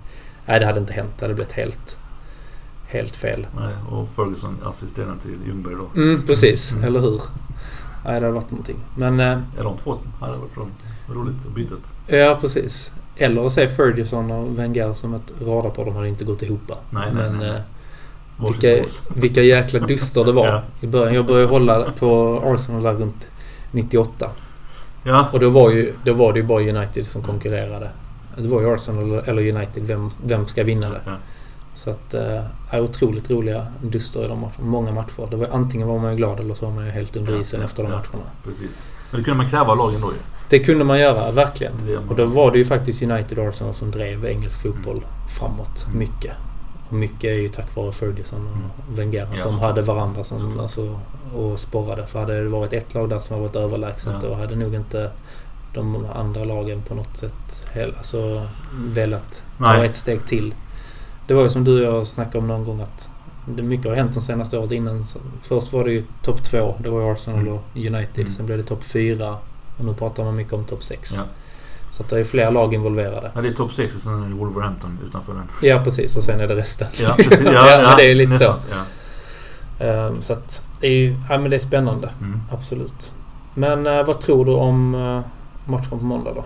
nej, 0.47 0.61
det 0.61 0.67
hade 0.67 0.81
inte 0.81 0.93
hänt. 0.93 1.11
Det 1.19 1.25
hade 1.25 1.35
blivit 1.35 1.53
helt, 1.53 1.99
helt 2.87 3.17
fel. 3.17 3.47
Nej, 3.57 3.75
och 3.91 4.09
Ferguson 4.17 4.57
assisterande 4.65 5.21
till 5.23 5.39
Ljungberg 5.47 5.75
då. 5.75 6.01
Mm, 6.01 6.23
precis, 6.23 6.73
Mm. 6.73 6.85
eller 6.85 7.01
hur? 7.01 7.23
Nej, 8.05 8.21
det 8.21 8.27
hade 8.27 8.31
varit 8.31 8.51
någonting. 8.51 8.77
Men 8.97 9.21
eh, 9.21 9.39
Ja, 9.57 9.63
de 9.63 9.79
två 9.79 9.99
hade 10.21 10.37
varit 10.37 10.55
bra. 10.55 10.67
roligt 11.09 11.55
byta. 11.55 11.75
ja, 12.07 12.39
precis. 12.41 12.93
Eller 13.17 13.47
att 13.47 13.53
se 13.53 13.69
Ferguson 13.69 14.31
och 14.31 14.59
Wenger 14.59 14.95
som 14.95 15.15
ett 15.15 15.33
radarpar. 15.47 15.85
De 15.85 15.95
hade 15.97 16.09
inte 16.09 16.25
gått 16.25 16.43
ihop. 16.43 16.61
Nej, 16.69 17.03
nej, 17.15 17.31
Men 17.31 17.39
nej. 17.39 17.49
eh, 17.51 18.47
vilka, 18.47 18.85
vilka 19.15 19.43
jäkla 19.43 19.81
duster 19.87 20.25
det 20.25 20.33
var 20.33 20.47
Ja. 20.47 20.63
i 20.81 20.87
början. 20.87 21.15
Jag 21.15 21.27
började 21.27 21.49
hålla 21.51 21.93
på 21.93 22.41
Arsenal 22.45 22.83
där 22.83 22.95
runt 22.95 23.29
98. 23.71 24.31
Ja, 25.05 25.29
Och 25.33 25.41
då 25.41 25.51
var, 25.51 25.71
ju, 25.71 25.95
då 26.05 26.13
var 26.13 26.33
det 26.33 26.39
ju 26.39 26.45
bara 26.47 26.63
United 26.63 27.07
som 27.07 27.23
konkurrerade. 27.23 27.91
Det 28.37 28.49
var 28.49 28.61
ju 28.61 28.75
Arsenal 28.75 29.13
eller 29.27 29.57
United. 29.57 29.83
Vem, 29.87 30.11
vem 30.25 30.47
ska 30.47 30.65
vinna 30.65 30.91
det? 30.91 31.01
ja. 31.07 31.17
Så 31.77 31.91
att, 31.91 32.15
eh, 32.15 32.43
är 32.71 32.81
otroligt 32.81 33.31
roliga 33.31 33.67
duster 33.83 34.25
i 34.25 34.29
de 34.29 34.41
matcherna. 34.41 34.55
Många 34.65 34.93
matcher. 34.93 35.27
Det 35.31 35.37
var, 35.37 35.49
antingen 35.53 35.89
var 35.89 35.99
man 35.99 36.11
ju 36.11 36.17
glad 36.17 36.41
eller 36.41 36.55
så 36.55 36.67
var 36.67 36.73
man 36.73 36.85
ju 36.85 36.91
helt 36.91 37.17
under 37.17 37.41
isen 37.41 37.63
efter 37.63 37.83
de 37.83 37.89
matcherna. 37.89 38.31
Precis. 38.45 38.71
Men 39.11 39.21
det 39.21 39.25
kunde 39.25 39.43
man 39.43 39.51
kräva 39.51 39.73
av 39.73 39.77
lagen 39.79 40.01
då 40.01 40.07
ju. 40.13 40.19
Det 40.51 40.59
kunde 40.59 40.85
man 40.85 40.99
göra, 40.99 41.31
verkligen. 41.31 41.73
Och 42.09 42.17
då 42.17 42.27
var 42.27 42.51
det 42.53 42.59
ju 42.59 42.65
faktiskt 42.65 43.03
United 43.03 43.39
Arsenal 43.39 43.75
som 43.75 43.91
drev 43.91 44.25
engelsk 44.27 44.63
fotboll 44.63 45.05
framåt 45.39 45.85
Mm. 45.87 45.99
mycket. 45.99 46.33
Och 46.89 46.95
mycket 46.95 47.25
är 47.25 47.35
ju 47.35 47.49
tack 47.49 47.77
vare 47.77 47.93
Ferguson 47.93 48.47
och 48.47 48.99
Wenger. 48.99 49.23
Att 49.23 49.43
de 49.45 49.59
hade 49.59 49.83
varandra 49.83 50.25
som, 50.25 50.61
alltså, 50.61 51.01
och 51.35 51.61
sporrade. 51.61 52.07
För 52.07 52.19
hade 52.21 52.43
det 52.43 52.49
varit 52.49 52.73
ett 52.73 52.95
lag 52.95 53.09
där 53.09 53.19
som 53.19 53.35
har 53.37 53.43
varit 53.43 53.57
överlägset 53.57 54.13
Ja. 54.23 54.29
då 54.29 54.35
hade 54.35 54.57
nog 54.57 54.75
inte 54.75 55.11
de 55.75 56.07
andra 56.15 56.45
lagen 56.45 56.83
på 56.83 56.95
något 56.95 57.17
sätt 57.17 57.69
hel, 57.75 57.95
alltså, 57.97 58.47
velat 58.75 59.43
ta 59.59 59.73
Nej. 59.73 59.87
ett 59.87 59.97
steg 59.97 60.27
till. 60.27 60.55
Det 61.27 61.35
var 61.35 61.43
ju 61.43 61.51
som 61.51 61.65
du 61.65 61.87
och 61.89 61.95
jag 61.97 62.07
snackade 62.07 62.39
om 62.39 62.47
någon 62.47 62.65
gång 62.65 62.81
att 62.81 63.09
det 63.57 63.63
mycket 63.63 63.87
har 63.87 63.95
hänt 63.95 64.15
de 64.15 64.21
senaste 64.23 64.59
åren 64.59 64.73
innan. 64.73 65.05
Först 65.41 65.73
var 65.73 65.85
det 65.85 65.93
ju 65.93 66.05
topp 66.23 66.45
två. 66.45 66.75
Det 66.83 66.89
var 66.91 67.01
ju 67.01 67.13
Arsenal 67.13 67.41
Mm. 67.41 67.53
och 67.55 67.63
United. 67.75 68.19
Mm. 68.19 68.31
Sen 68.33 68.47
blev 68.47 68.59
det 68.59 68.65
topp 68.65 68.85
fyra. 68.85 69.37
Och 69.79 69.85
nu 69.85 69.95
pratar 69.95 70.25
man 70.25 70.37
mycket 70.37 70.53
om 70.53 70.65
topp 70.65 70.83
sex. 70.83 71.15
Ja. 71.17 71.23
Så 71.91 72.03
att 72.03 72.09
det 72.09 72.21
är 72.21 72.25
fler 72.25 72.51
lag 72.51 72.75
involverade. 72.75 73.31
Ja, 73.35 73.41
det 73.41 73.49
är 73.49 73.53
topp 73.53 73.73
6 73.77 73.95
och 73.97 74.01
sen 74.03 74.23
är 74.23 74.29
det 74.29 74.35
Wolverhampton 74.35 74.99
utanför 75.09 75.35
den. 75.35 75.43
Ja, 75.63 75.81
precis. 75.85 76.17
Och 76.17 76.25
sen 76.25 76.41
är 76.41 76.47
det 76.49 76.55
resten. 76.57 76.89
Ja, 77.03 77.15
precis. 77.17 77.41
Ja, 77.45 77.53
Ja, 77.71 77.83
men 77.89 77.97
det 77.97 78.05
är 78.05 78.09
ju 78.09 78.15
lite 78.15 78.31
nästan, 78.31 78.61
så. 78.61 78.67
Ja. 79.79 79.87
Ehm, 79.87 80.23
så 80.23 80.33
att 80.33 80.63
det 80.81 80.87
är 80.87 80.91
ju... 80.93 81.17
Ja, 81.31 81.39
men 81.39 81.51
det 81.51 81.57
är 81.57 81.61
spännande. 81.61 82.11
Mm. 82.21 82.41
Absolut. 82.53 83.13
Men 83.55 83.87
eh, 83.87 84.03
vad 84.07 84.21
tror 84.21 84.45
du 84.45 84.53
om 84.53 84.95
eh, 84.95 85.21
matchen 85.71 85.91
på 85.91 85.97
måndag 86.05 86.33
då? 86.35 86.45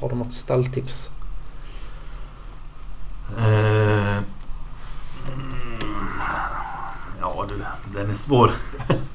Har 0.00 0.08
du 0.08 0.14
något 0.14 0.32
stalltips? 0.32 1.10
Eh, 3.38 4.16
mm, 4.16 4.24
ja 7.20 7.44
du, 7.48 7.64
den 7.98 8.10
är 8.10 8.14
svår. 8.14 8.50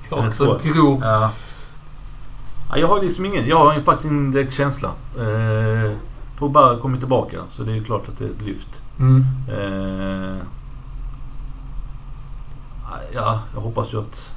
Den 0.09 0.19
är 0.27 0.31
svår. 0.31 0.59
grov. 0.63 1.01
Ja. 1.03 1.31
Ja, 2.69 2.77
jag 2.77 2.87
har 2.87 3.01
liksom 3.01 3.25
ingen, 3.25 3.47
jag 3.47 3.57
har 3.57 3.81
faktiskt 3.81 4.11
ingen 4.11 4.31
direkt 4.31 4.53
känsla. 4.53 4.89
Eh, 5.19 5.91
Pogba 6.37 6.77
kommer 6.77 6.97
tillbaka 6.97 7.37
så 7.51 7.63
det 7.63 7.71
är 7.71 7.75
ju 7.75 7.83
klart 7.83 8.07
att 8.09 8.17
det 8.17 8.25
är 8.25 8.29
ett 8.29 8.41
lyft. 8.41 8.81
Mm. 8.99 9.25
Eh, 9.49 10.37
ja, 13.13 13.39
jag 13.53 13.61
hoppas 13.61 13.93
ju 13.93 13.99
att... 13.99 14.33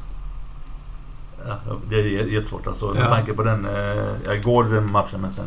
Ja, 1.46 1.56
det 1.88 1.96
är 1.96 2.26
jättesvårt 2.26 2.66
alltså 2.66 2.86
med 2.94 3.02
Ja. 3.04 3.08
tanke 3.08 3.32
på 3.32 3.42
den... 3.42 3.66
Eh, 3.66 4.34
igår 4.36 4.64
den 4.64 4.92
matchen 4.92 5.20
men 5.20 5.32
sen 5.32 5.44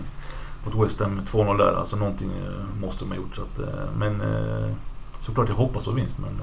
mot 0.65 0.85
West 0.85 0.99
Ham 0.99 1.21
2-0 1.31 1.57
där. 1.57 1.73
Alltså 1.79 1.95
någonting 1.95 2.29
eh, 2.31 2.81
måste 2.81 3.03
de 3.05 3.09
ha 3.09 3.15
gjort. 3.15 3.35
Så 3.35 3.41
att, 3.41 3.59
eh, 3.59 3.85
men 3.97 4.21
eh, 4.21 4.71
såklart 5.19 5.49
jag 5.49 5.55
hoppas 5.55 5.85
på 5.85 5.91
vinst 5.91 6.17
men... 6.19 6.41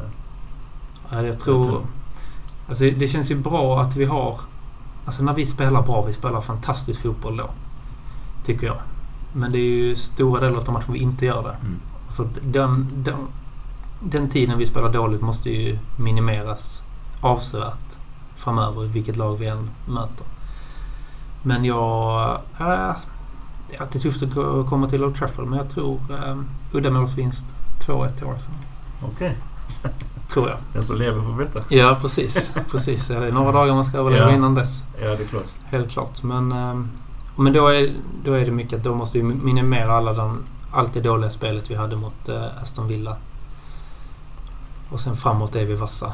Ja, 1.11 1.17
jag 1.17 1.27
Jag 1.27 1.41
tror... 1.41 1.65
tror- 1.65 1.87
Alltså 2.69 2.85
det 2.85 3.09
känns 3.09 3.31
ju 3.31 3.35
bra 3.37 3.81
att 3.81 3.97
vi 3.97 4.05
har... 4.05 4.41
Alltså 5.05 5.23
när 5.23 5.33
vi 5.33 5.47
spelar 5.47 5.83
bra, 5.83 6.03
vi 6.03 6.13
spelar 6.13 6.41
fantastisk 6.41 7.03
fotboll 7.03 7.37
då. 7.37 7.51
Tycker 8.45 8.67
jag. 8.67 8.77
Men 9.33 9.53
det 9.53 9.59
är 9.59 9.71
ju 9.71 9.97
stora 9.97 10.41
delar 10.41 10.59
av 10.59 10.73
matchen 10.73 10.93
vi 10.93 10.99
inte 10.99 11.27
gör 11.27 11.43
det. 11.43 11.57
mm. 11.67 11.81
Så 12.09 12.27
den, 12.43 12.89
den, 12.97 13.17
den 14.01 14.29
tiden 14.29 14.59
vi 14.59 14.67
spelar 14.67 14.93
dåligt 14.93 15.21
måste 15.21 15.51
ju 15.51 15.79
minimeras 15.97 16.85
avsevärt 17.21 17.99
framöver, 18.37 18.87
vilket 18.87 19.17
lag 19.17 19.37
vi 19.37 19.47
än 19.47 19.71
möter. 19.89 20.27
Men 21.43 21.65
jag... 21.65 22.41
Äh, 22.61 22.91
det 23.73 23.77
är 23.77 23.81
alltid 23.81 24.03
tufft 24.03 24.23
att 24.23 24.67
komma 24.69 24.89
till 24.89 25.05
Old 25.05 25.15
Trafford, 25.17 25.47
men 25.47 25.59
jag 25.59 25.71
tror 25.71 26.01
äh, 26.11 26.37
uddamålsvinst 26.73 27.55
2-1 27.87 28.09
till 28.17 28.27
Arsenal. 28.27 28.59
Okej, 29.03 29.37
Tror 30.29 30.49
jag. 30.49 30.59
den 30.73 30.85
som 30.85 30.97
lever 30.97 31.23
får 31.23 31.33
veta. 31.33 31.63
Ja, 31.69 31.99
precis. 32.01 32.53
precis. 32.71 33.11
Ja, 33.11 33.21
det 33.21 33.27
är 33.27 33.33
några 33.33 33.53
dagar 33.53 33.75
man 33.75 33.85
ska 33.85 33.99
överleva 33.99 34.25
Ja. 34.31 34.35
innan 34.35 34.55
dess. 34.55 34.85
Ja, 35.01 35.09
det 35.09 35.23
är 35.23 35.27
klart. 35.27 35.45
Helt 35.65 35.91
klart. 35.91 36.23
Men, 36.23 36.53
ehm, 36.53 36.89
men 37.37 37.53
då, 37.53 37.69
är, 37.69 37.95
då 38.25 38.33
är 38.33 38.45
det 38.47 38.53
mycket 38.53 38.79
att 38.79 38.85
då 38.85 38.95
måste 38.95 39.19
vi 39.19 39.25
minimera 39.25 39.93
alla 39.97 40.13
den, 40.13 40.39
allt 40.73 40.93
det 40.95 41.01
dåliga 41.01 41.31
spelet 41.31 41.71
vi 41.71 41.75
hade 41.75 41.97
mot 41.97 42.29
eh, 42.29 42.63
Aston 42.63 42.89
Villa. 42.89 43.17
Och 44.91 45.01
sen 45.01 45.17
framåt 45.17 45.55
är 45.57 45.65
vi 45.67 45.75
vassa. 45.75 46.13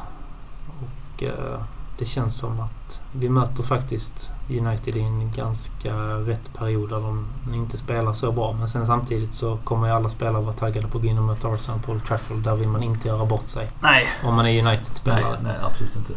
Och 0.81 1.23
eh, 1.23 1.59
det 1.97 2.05
känns 2.05 2.37
som 2.37 2.59
att 2.59 3.01
vi 3.11 3.29
möter 3.29 3.63
faktiskt 3.63 4.29
United 4.49 4.97
i 4.97 5.01
en 5.01 5.31
ganska 5.31 5.95
rätt 6.05 6.53
period 6.57 6.89
där 6.89 6.99
de 6.99 7.25
inte 7.53 7.77
spelar 7.77 8.13
så 8.13 8.31
bra. 8.31 8.53
Men 8.59 8.67
sen 8.69 8.85
samtidigt 8.85 9.33
så 9.33 9.57
kommer 9.63 9.87
ju 9.87 9.93
alla 9.93 10.09
spelare 10.09 10.41
vara 10.43 10.53
taggade 10.53 10.87
på 10.87 10.97
att 10.97 11.03
gå 11.03 11.09
in 11.09 11.17
och 11.17 11.23
möta 11.23 11.47
Arsenal 11.47 11.79
på 11.79 11.91
Old 11.91 12.05
Trafford. 12.05 12.37
Där 12.37 12.55
vill 12.55 12.67
man 12.67 12.83
inte 12.83 13.07
göra 13.07 13.25
bort 13.25 13.47
sig. 13.47 13.71
Nej. 13.81 14.07
Om 14.23 14.35
man 14.35 14.45
är 14.45 14.63
Nej, 14.63 14.73
United-spelare. 14.73 15.37
nej, 15.43 15.55
absolut 15.65 15.95
inte. 15.95 16.13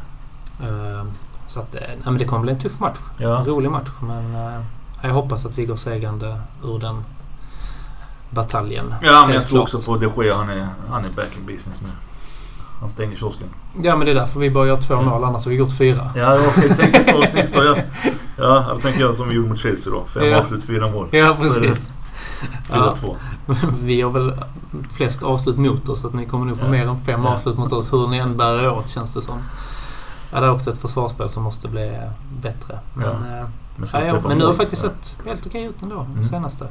Ehm, 0.67 1.11
Så 1.47 1.61
att, 1.61 1.75
eh, 1.75 1.81
nej, 1.89 1.99
men 2.05 2.19
det 2.19 2.25
kommer 2.25 2.43
bli 2.43 2.53
en 2.53 2.59
tuff 2.59 2.81
match. 2.81 2.99
Ja. 3.19 3.39
En 3.39 3.45
rolig 3.45 3.71
match. 3.71 3.89
Men 4.01 4.35
eh, 4.35 4.61
jag 5.03 5.11
hoppas 5.15 5.47
att 5.47 5.59
vi 5.59 5.65
går 5.67 5.77
segrande 5.77 6.41
ur 6.65 6.79
den 6.79 7.05
bataljen. 8.31 8.95
Ja, 9.03 9.25
men 9.27 9.35
jag 9.35 9.49
tror 9.49 9.61
också 9.63 9.81
på 9.81 9.97
De 9.97 10.25
Gea. 10.25 10.37
Han 10.37 10.51
är, 10.51 10.69
han 10.91 11.05
är 11.05 11.09
back 11.09 11.37
in 11.39 11.47
business 11.47 11.83
nu. 11.83 11.89
Han 12.83 12.91
stänger 12.91 13.17
kiosken. 13.17 13.47
Ja, 13.83 13.97
men 13.97 14.07
det 14.07 14.13
är 14.13 14.15
därför 14.15 14.41
vi 14.41 14.51
bör 14.51 14.67
göra 14.67 14.77
två 14.77 14.95
Mm. 14.95 15.07
mål. 15.07 15.25
Annars 15.25 15.45
har 15.45 15.51
vi 15.51 15.57
gjort 15.57 15.73
fyra. 15.73 16.11
Ja, 16.17 16.37
jag 16.37 16.55
tänkte 16.79 17.05
så. 17.13 17.21
Tänkte 17.23 17.49
så 17.59 17.65
ja. 17.65 17.77
ja, 18.37 18.65
jag 18.69 18.83
tänker 18.83 19.01
göra 19.01 19.15
som 19.15 19.29
vi 19.29 19.35
gjorde 19.35 19.49
mot 19.49 19.59
Chelsea 19.61 19.93
då. 19.93 20.05
Fem 20.15 20.25
Ja. 20.31 20.39
avslut, 20.39 20.65
fyra 20.65 20.91
mål. 20.91 21.09
Ja, 21.11 21.37
precis. 21.41 21.93
Ja, 22.71 22.95
4-2. 23.03 23.17
vi 23.83 24.01
har 24.01 24.11
väl 24.11 24.33
flest 24.97 25.23
avslut 25.23 25.57
mot 25.59 25.89
oss. 25.89 26.01
Så 26.01 26.07
att 26.07 26.15
ni 26.15 26.27
kommer 26.27 26.47
nog 26.47 26.59
få 26.59 26.65
Ja. 26.65 26.71
mer 26.71 26.87
än 26.87 27.01
fem 27.01 27.21
Ja. 27.25 27.31
avslut 27.35 27.59
mot 27.59 27.73
oss. 27.73 27.93
Hur 27.93 28.09
ni 28.09 28.19
än 28.19 28.37
bär 28.37 28.59
er 28.59 28.71
åt 28.71 28.89
känns 28.89 29.15
det 29.15 29.23
som. 29.23 29.39
Ja, 30.33 30.41
det 30.41 30.47
är 30.47 30.51
också 30.51 30.71
ett 30.73 30.79
försvarsspel 30.79 31.31
som 31.31 31.43
måste 31.43 31.69
bli 31.69 31.89
eh, 31.89 32.11
bättre. 32.43 32.79
Men, 32.95 33.05
Ja. 33.07 33.11
eh, 33.13 33.47
Men, 33.77 33.89
ja, 33.93 34.01
ja, 34.05 34.21
men 34.29 34.39
nu 34.39 34.45
har 34.45 34.53
det 34.53 34.57
faktiskt 34.59 34.85
Ja. 34.85 34.89
sett 34.91 35.17
helt 35.27 35.47
okej 35.47 35.65
ut 35.65 35.83
ändå. 35.83 36.01
Mm. 36.01 36.23
Senaste. 36.23 36.65
Det 36.65 36.71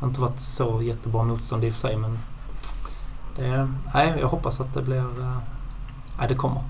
har 0.00 0.08
inte 0.08 0.20
varit 0.20 0.40
så 0.40 0.82
jättebra 0.82 1.22
motstånd 1.22 1.64
i 1.64 1.68
och 1.68 1.72
för 1.72 1.80
sig 1.80 1.96
men... 1.96 2.18
Det, 3.36 3.68
nej, 3.94 4.16
jag 4.20 4.28
hoppas 4.28 4.60
att 4.60 4.74
det 4.74 4.82
blir... 4.82 5.04
Nej, 6.22 6.28
det 6.28 6.34
kommer. 6.34 6.60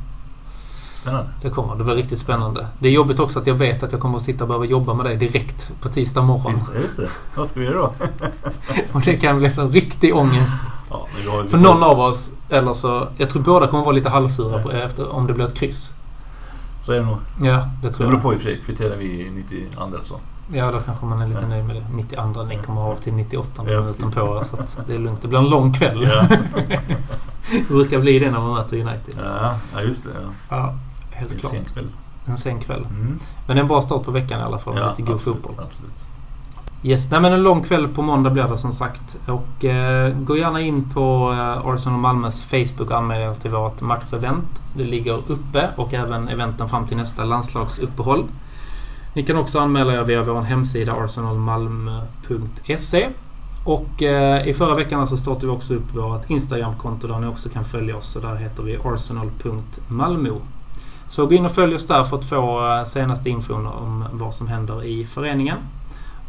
Spännande. 1.03 1.29
Det 1.43 1.51
kommer. 1.51 1.75
Det 1.77 1.85
blir 1.85 1.95
riktigt 1.95 2.19
spännande. 2.19 2.67
Det 2.79 2.89
är 2.89 2.93
jobbigt 2.93 3.19
också 3.19 3.39
att 3.39 3.47
jag 3.47 3.55
vet 3.55 3.83
att 3.83 3.93
jag 3.93 4.01
kommer 4.01 4.17
att 4.17 4.23
sitta 4.23 4.45
och 4.45 4.49
behöva 4.49 4.65
jobba 4.65 4.95
med 4.95 5.07
dig 5.07 5.17
direkt 5.17 5.71
på 5.81 5.89
tisdag 5.89 6.23
morgon. 6.23 6.61
Ja, 6.75 6.81
Just 6.81 6.97
det. 6.97 7.09
Vad 7.35 7.49
ska 7.51 7.61
vi 7.61 7.67
göra 7.67 7.77
då? 7.79 7.93
Och 8.93 9.01
det 9.01 9.17
kan 9.17 9.39
bli 9.39 9.51
så 9.51 9.69
riktig 9.69 10.17
ångest. 10.17 10.57
Ja, 10.91 11.07
För 11.49 11.59
någon 11.59 11.83
av 11.83 12.01
oss, 12.01 12.31
eller 12.51 12.75
så... 12.75 13.09
Jag 13.17 13.31
tror 13.31 13.43
båda 13.43 13.67
kommer 13.67 13.85
vara 13.85 13.95
lite 13.95 14.09
halvsura 14.11 14.63
på, 14.63 14.71
efter, 14.71 15.13
om 15.13 15.27
det 15.27 15.35
blir 15.35 15.47
ett 15.47 15.55
kryss. 15.55 15.93
Så 16.87 16.93
är 16.93 16.97
det 16.99 17.05
nog. 17.07 17.17
Ja, 17.43 17.53
det 17.83 17.89
Det 17.89 17.95
tror 17.95 18.07
beror 18.07 18.17
jag. 18.17 18.23
på 18.23 18.33
i 18.33 18.37
och 18.37 18.41
för 18.41 18.47
sig. 18.49 18.61
Kvitterar 18.67 18.97
vi 18.97 19.05
i 19.05 19.31
92 19.31 19.99
så. 20.05 20.15
Ja, 20.53 20.71
då 20.73 20.81
kanske 20.81 21.07
man 21.07 21.23
är 21.23 21.27
lite 21.27 21.41
Ja. 21.43 21.49
nöjd 21.49 21.65
med 21.65 21.77
det. 21.77 21.85
92 21.95 22.43
ni 22.43 22.57
kommer 22.57 22.81
ha 22.81 22.97
till 22.97 23.13
98 23.13 23.63
Ja, 23.67 23.81
minuten 23.81 24.11
på 24.11 24.21
er, 24.21 24.45
så 24.67 24.81
det 24.87 24.95
är 24.95 24.99
lugnt. 24.99 25.23
Det 25.23 25.29
blir 25.29 25.39
en 25.39 25.49
lång 25.49 25.73
kväll. 25.75 26.03
Ja, 26.11 26.27
Det 27.51 27.63
brukar 27.69 28.01
bli 28.01 28.19
det 28.19 28.31
när 28.31 28.41
man 28.41 28.55
möter 28.55 28.77
United. 28.77 29.15
ja, 29.75 29.81
just 29.83 30.05
det. 30.05 30.11
Ja. 30.15 30.57
Ja, 30.57 30.75
helt 31.11 31.35
är 31.35 31.39
klart. 31.39 31.53
sent 31.53 31.75
kväll. 31.75 31.89
En 32.25 32.39
sen 32.39 32.61
kväll. 32.61 32.87
Mm. 32.91 33.19
Men 33.47 33.59
en 33.59 33.69
bra 33.69 33.81
start 33.81 34.05
på 34.05 34.11
veckan 34.11 34.41
i 34.41 34.43
alla 34.43 34.59
fall. 34.59 34.79
Ja, 34.79 34.91
lite 34.91 35.03
god 35.03 35.21
fotboll. 35.21 35.53
Absolut. 35.53 35.93
Yes, 36.85 37.11
nej 37.11 37.21
men 37.21 37.33
en 37.33 37.43
lång 37.43 37.63
kväll 37.63 37.89
på 37.89 38.03
måndag 38.03 38.31
blir 38.31 38.45
det 38.45 38.59
som 38.59 38.73
sagt. 38.73 39.19
Och 39.27 39.65
eh, 39.65 40.15
gå 40.15 40.37
gärna 40.37 40.61
in 40.61 40.91
på 40.91 41.33
eh, 41.33 41.67
Arsenal 41.67 41.99
Malmös 41.99 42.43
Facebook 42.43 42.91
och 42.91 42.99
anmäl 42.99 43.21
er 43.21 43.35
till 43.35 43.51
vårt 43.51 43.81
matchevent. 43.81 44.63
Det 44.75 44.85
ligger 44.85 45.19
uppe 45.27 45.69
och 45.77 45.95
även 45.95 46.29
eventen 46.29 46.69
fram 46.69 46.87
till 46.87 46.97
nästa 46.97 47.25
landslagsuppehåll. 47.25 48.25
Ni 49.15 49.23
kan 49.23 49.37
också 49.37 49.59
anmäla 49.59 49.93
er 49.93 50.05
via 50.05 50.23
vår 50.23 50.41
hemsida 50.41 50.93
arsenalmalmo.se. 50.93 53.09
Och 53.65 54.03
eh, 54.03 54.49
i 54.49 54.53
förra 54.53 54.75
veckan 54.75 55.09
så 55.09 55.17
startade 55.17 55.47
vi 55.47 55.53
också 55.53 55.75
upp 55.75 55.95
vårt 55.95 56.31
Instagramkonto 56.31 57.07
där 57.07 57.19
ni 57.19 57.27
också 57.27 57.49
kan 57.49 57.65
följa 57.65 57.97
oss. 57.97 58.17
Och 58.17 58.23
där 58.23 58.35
heter 58.37 58.63
vi 58.63 58.79
arsenal.malmo. 58.85 60.41
Så 61.07 61.27
gå 61.27 61.35
in 61.35 61.45
och 61.45 61.53
följ 61.53 61.75
oss 61.75 61.87
där 61.87 62.05
för 62.05 62.19
att 62.19 62.25
få 62.25 62.67
eh, 62.67 62.85
senaste 62.85 63.31
infon 63.31 63.67
om 63.67 64.05
vad 64.13 64.35
som 64.35 64.49
händer 64.49 64.85
i 64.85 65.05
föreningen. 65.07 65.59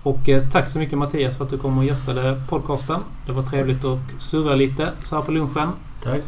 Och 0.03 0.29
eh, 0.29 0.49
tack 0.49 0.67
så 0.67 0.79
mycket 0.79 0.97
Mattias 0.97 1.37
för 1.37 1.43
att 1.43 1.49
du 1.49 1.57
kom 1.57 1.77
och 1.77 1.85
gästade 1.85 2.41
podcasten. 2.49 3.01
Det 3.25 3.31
var 3.31 3.43
trevligt 3.43 3.85
att 3.85 3.99
surra 4.17 4.55
lite 4.55 4.91
så 5.01 5.15
här 5.15 5.23
på 5.23 5.31
lunchen. 5.31 5.69
Tack. 6.03 6.21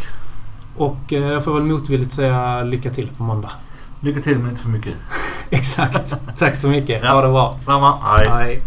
Och 0.77 1.13
eh, 1.13 1.27
jag 1.27 1.43
får 1.43 1.53
väl 1.53 1.63
motvilligt 1.63 2.11
säga 2.11 2.63
lycka 2.63 2.89
till 2.89 3.09
på 3.17 3.23
måndag. 3.23 3.51
Lycka 3.99 4.21
till 4.21 4.39
men 4.39 4.49
inte 4.49 4.61
för 4.61 4.69
mycket. 4.69 4.93
Exakt. 5.49 6.15
Tack 6.37 6.55
så 6.55 6.67
mycket. 6.67 7.03
Ja. 7.03 7.13
Ha 7.13 7.21
det 7.21 7.27
bra. 7.27 7.59
Samma. 7.65 7.97
Hej. 7.97 8.27
Hej. 8.29 8.61